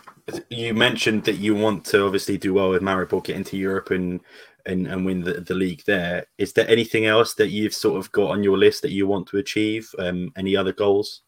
you 0.50 0.74
mentioned 0.74 1.24
that 1.26 1.38
you 1.38 1.56
want 1.56 1.86
to 1.86 2.06
obviously 2.06 2.38
do 2.38 2.54
well 2.54 2.70
with 2.70 2.82
Maribor, 2.82 3.24
get 3.24 3.36
into 3.36 3.58
Europe 3.58 3.92
and 3.92 4.22
and, 4.66 4.88
and 4.88 5.06
win 5.06 5.22
the, 5.22 5.34
the 5.42 5.54
league 5.54 5.84
there. 5.86 6.26
Is 6.38 6.54
there 6.54 6.68
anything 6.68 7.06
else 7.06 7.36
that 7.36 7.50
you've 7.50 7.74
sort 7.74 8.00
of 8.00 8.12
got 8.12 8.32
on 8.32 8.44
your 8.44 8.58
list 8.58 8.82
that 8.82 8.92
you 8.92 9.06
want 9.06 9.28
to 9.28 9.38
achieve? 9.38 9.94
Um, 10.00 10.32
any 10.36 10.56
other 10.56 10.74
goals? 10.74 11.22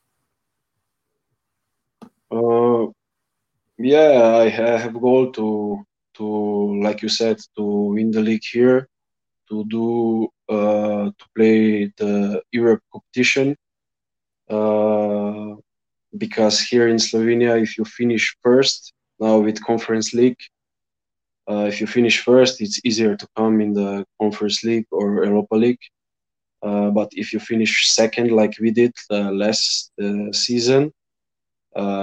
Uh, 2.31 2.87
yeah, 3.77 4.35
I 4.37 4.49
have 4.49 4.95
a 4.95 4.99
goal 4.99 5.31
to 5.33 5.85
to 6.15 6.81
like 6.81 7.01
you 7.01 7.09
said 7.09 7.37
to 7.55 7.63
win 7.63 8.11
the 8.11 8.21
league 8.21 8.43
here, 8.51 8.87
to 9.49 9.63
do 9.65 10.27
uh, 10.49 11.11
to 11.17 11.25
play 11.35 11.91
the 11.97 12.41
Europe 12.51 12.81
competition. 12.91 13.55
Uh, 14.49 15.55
because 16.17 16.59
here 16.61 16.87
in 16.87 16.97
Slovenia, 16.97 17.61
if 17.61 17.77
you 17.77 17.85
finish 17.85 18.35
first 18.41 18.93
now 19.19 19.39
with 19.39 19.63
Conference 19.63 20.13
League, 20.13 20.39
uh, 21.49 21.65
if 21.67 21.79
you 21.79 21.87
finish 21.87 22.23
first, 22.23 22.61
it's 22.61 22.79
easier 22.83 23.15
to 23.15 23.27
come 23.35 23.61
in 23.61 23.73
the 23.73 24.05
Conference 24.19 24.63
League 24.63 24.87
or 24.91 25.23
Europa 25.25 25.55
League. 25.55 25.83
Uh, 26.63 26.89
but 26.89 27.09
if 27.11 27.31
you 27.33 27.39
finish 27.39 27.89
second, 27.89 28.31
like 28.31 28.53
we 28.59 28.71
did 28.71 28.93
uh, 29.11 29.31
last 29.31 29.91
uh, 30.01 30.31
season, 30.31 30.91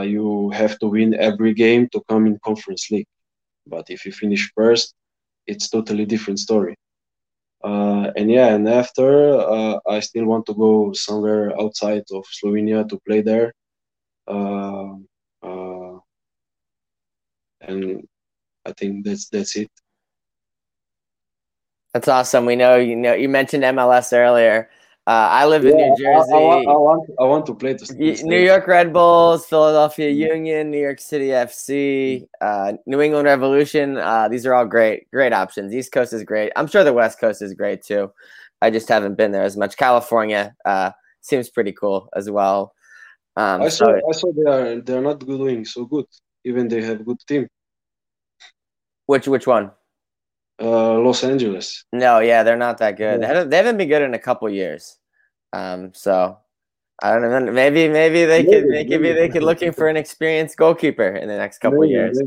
you 0.02 0.50
have 0.50 0.78
to 0.78 0.86
win 0.86 1.14
every 1.14 1.52
game 1.54 1.88
to 1.92 2.02
come 2.08 2.26
in 2.26 2.38
conference 2.44 2.90
league. 2.90 3.06
But 3.66 3.90
if 3.90 4.04
you 4.04 4.12
finish 4.12 4.52
first 4.54 4.94
it's 5.46 5.68
totally 5.68 6.06
different 6.06 6.38
story. 6.38 6.74
Uh, 7.62 8.10
and 8.16 8.30
yeah 8.30 8.54
and 8.54 8.68
after 8.68 9.38
uh, 9.38 9.78
i 9.88 9.98
still 9.98 10.26
want 10.26 10.44
to 10.44 10.52
go 10.52 10.92
somewhere 10.92 11.58
outside 11.58 12.04
of 12.12 12.24
slovenia 12.26 12.86
to 12.86 13.00
play 13.06 13.22
there. 13.22 13.52
Uh, 14.28 14.96
uh, 15.42 15.98
and 17.62 18.06
i 18.66 18.72
think 18.72 19.04
that's 19.04 19.28
that's 19.28 19.56
it. 19.56 19.70
That's 21.94 22.08
awesome. 22.08 22.44
We 22.44 22.56
know 22.56 22.76
you 22.76 22.96
know 22.96 23.14
you 23.14 23.28
mentioned 23.28 23.64
mls 23.64 24.12
earlier 24.12 24.68
uh, 25.06 25.28
I 25.32 25.44
live 25.44 25.66
in 25.66 25.76
New 25.76 25.94
Jersey. 25.98 26.32
I, 26.32 26.36
I, 26.36 26.40
want, 26.40 26.66
I, 26.66 26.72
want, 26.72 27.10
I 27.20 27.24
want 27.24 27.46
to 27.46 27.54
play 27.54 27.74
the 27.74 28.22
New 28.24 28.38
York 28.38 28.66
Red 28.66 28.90
Bulls, 28.90 29.44
Philadelphia 29.44 30.08
Union, 30.08 30.70
New 30.70 30.80
York 30.80 30.98
City 30.98 31.26
FC, 31.28 32.26
uh, 32.40 32.72
New 32.86 33.02
England 33.02 33.26
Revolution. 33.26 33.98
Uh, 33.98 34.28
these 34.28 34.46
are 34.46 34.54
all 34.54 34.64
great, 34.64 35.10
great 35.10 35.34
options. 35.34 35.74
East 35.74 35.92
Coast 35.92 36.14
is 36.14 36.24
great. 36.24 36.52
I'm 36.56 36.66
sure 36.66 36.84
the 36.84 36.92
West 36.94 37.20
Coast 37.20 37.42
is 37.42 37.52
great 37.52 37.82
too. 37.82 38.10
I 38.62 38.70
just 38.70 38.88
haven't 38.88 39.16
been 39.16 39.30
there 39.30 39.42
as 39.42 39.58
much. 39.58 39.76
California 39.76 40.54
uh, 40.64 40.92
seems 41.20 41.50
pretty 41.50 41.72
cool 41.72 42.08
as 42.16 42.30
well. 42.30 42.72
Um, 43.36 43.60
I 43.60 43.68
saw, 43.68 43.84
so, 43.84 44.00
I 44.08 44.12
saw 44.12 44.32
they 44.32 44.50
are 44.50 44.80
they're 44.80 45.02
not 45.02 45.18
doing 45.18 45.66
so 45.66 45.84
good. 45.84 46.06
Even 46.44 46.68
they 46.68 46.80
have 46.82 47.04
good 47.04 47.18
team. 47.28 47.46
Which 49.04 49.28
which 49.28 49.46
one? 49.46 49.70
Uh, 50.60 50.98
Los 50.98 51.24
Angeles. 51.24 51.84
No, 51.92 52.20
yeah, 52.20 52.42
they're 52.42 52.56
not 52.56 52.78
that 52.78 52.96
good. 52.96 53.04
Yeah. 53.04 53.16
They, 53.18 53.26
haven't, 53.26 53.50
they 53.50 53.56
haven't 53.56 53.76
been 53.76 53.88
good 53.88 54.02
in 54.02 54.14
a 54.14 54.18
couple 54.18 54.48
years. 54.48 54.98
Um, 55.52 55.92
so 55.94 56.38
I 57.02 57.12
don't 57.12 57.22
know. 57.22 57.52
Maybe 57.52 57.88
maybe 57.88 58.24
they 58.24 58.42
maybe, 58.42 58.52
could 58.52 58.64
maybe, 58.66 58.90
maybe 58.90 59.12
they 59.12 59.28
could 59.28 59.42
looking 59.42 59.72
for 59.72 59.88
an 59.88 59.96
experienced 59.96 60.56
goalkeeper 60.56 61.08
in 61.08 61.28
the 61.28 61.36
next 61.36 61.58
couple 61.58 61.84
years. 61.84 62.20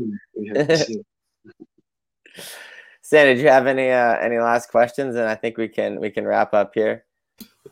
Stan, 3.02 3.26
did 3.26 3.38
you 3.38 3.48
have 3.48 3.66
any 3.66 3.90
uh, 3.90 4.16
any 4.18 4.38
last 4.38 4.70
questions? 4.70 5.16
And 5.16 5.26
I 5.26 5.34
think 5.34 5.56
we 5.56 5.68
can 5.68 6.00
we 6.00 6.10
can 6.10 6.26
wrap 6.26 6.52
up 6.52 6.72
here. 6.74 7.04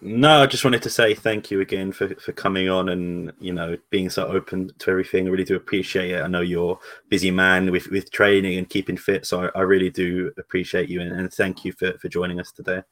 No, 0.01 0.43
I 0.43 0.47
just 0.47 0.65
wanted 0.65 0.83
to 0.83 0.91
say 0.91 1.15
thank 1.15 1.51
you 1.51 1.61
again 1.61 1.91
for, 1.91 2.15
for 2.17 2.33
coming 2.33 2.69
on 2.69 2.91
and 2.91 3.33
you 3.41 3.53
know 3.53 3.77
being 3.91 4.11
so 4.11 4.27
open 4.27 4.71
to 4.79 4.91
everything. 4.91 5.27
I 5.27 5.31
really 5.31 5.45
do 5.45 5.57
appreciate 5.57 6.11
it. 6.11 6.23
I 6.23 6.27
know 6.27 6.43
you're 6.43 6.79
busy 7.09 7.31
man 7.31 7.71
with, 7.71 7.89
with 7.89 8.11
training 8.11 8.59
and 8.59 8.69
keeping 8.69 8.97
fit, 8.97 9.27
so 9.27 9.45
I, 9.45 9.59
I 9.59 9.63
really 9.63 9.91
do 9.91 10.33
appreciate 10.39 10.89
you 10.89 11.01
and, 11.01 11.13
and, 11.13 11.33
thank 11.33 11.65
you 11.65 11.73
for, 11.73 11.97
for 11.99 12.09
joining 12.09 12.41
us 12.41 12.53
today. 12.53 12.83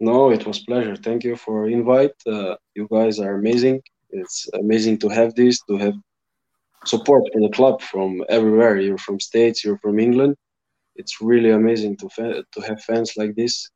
No, 0.00 0.30
it 0.30 0.46
was 0.46 0.58
pleasure. 0.60 0.96
Thank 0.96 1.24
you 1.24 1.36
for 1.36 1.68
invite. 1.68 2.14
Uh, 2.26 2.56
you 2.74 2.88
guys 2.90 3.18
are 3.20 3.34
amazing. 3.34 3.80
It's 4.10 4.48
amazing 4.54 4.98
to 4.98 5.08
have 5.08 5.34
this, 5.34 5.60
to 5.68 5.78
have 5.78 5.94
support 6.84 7.22
from 7.32 7.42
the 7.42 7.50
club 7.50 7.80
from 7.80 8.22
everywhere. 8.28 8.78
You're 8.78 8.98
from 8.98 9.20
States, 9.20 9.64
you're 9.64 9.78
from 9.78 9.98
England. 10.00 10.36
It's 10.96 11.22
really 11.22 11.50
amazing 11.50 11.96
to 11.98 12.08
fa- 12.08 12.44
to 12.52 12.60
have 12.60 12.82
fans 12.82 13.12
like 13.16 13.34
this 13.36 13.70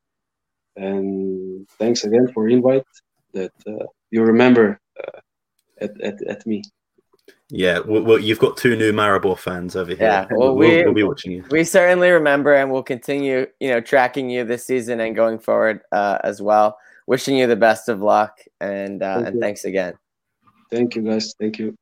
and 0.76 1.68
thanks 1.78 2.04
again 2.04 2.28
for 2.32 2.48
invite 2.48 2.84
that 3.32 3.52
uh, 3.66 3.86
you 4.10 4.22
remember 4.22 4.80
uh, 4.98 5.20
at, 5.80 6.00
at, 6.00 6.22
at 6.26 6.46
me. 6.46 6.62
Yeah, 7.48 7.78
well, 7.78 8.02
well, 8.02 8.18
you've 8.18 8.40
got 8.40 8.56
two 8.56 8.76
new 8.76 8.92
Maribor 8.92 9.38
fans 9.38 9.76
over 9.76 9.94
here. 9.94 10.06
Yeah, 10.06 10.26
well, 10.30 10.56
we'll, 10.56 10.68
we, 10.68 10.84
will 10.84 10.94
be 10.94 11.02
watching 11.04 11.32
you. 11.32 11.44
We 11.50 11.62
certainly 11.62 12.10
remember, 12.10 12.54
and 12.54 12.72
we'll 12.72 12.82
continue, 12.82 13.46
you 13.60 13.70
know, 13.70 13.80
tracking 13.80 14.28
you 14.30 14.44
this 14.44 14.66
season 14.66 14.98
and 15.00 15.14
going 15.14 15.38
forward 15.38 15.82
uh, 15.92 16.18
as 16.24 16.42
well. 16.42 16.78
Wishing 17.06 17.36
you 17.36 17.46
the 17.46 17.54
best 17.54 17.88
of 17.88 18.00
luck, 18.00 18.40
and 18.60 19.00
uh, 19.00 19.14
Thank 19.14 19.26
and 19.26 19.34
you. 19.36 19.40
thanks 19.40 19.64
again. 19.64 19.94
Thank 20.72 20.96
you, 20.96 21.02
guys. 21.02 21.34
Thank 21.38 21.60
you. 21.60 21.76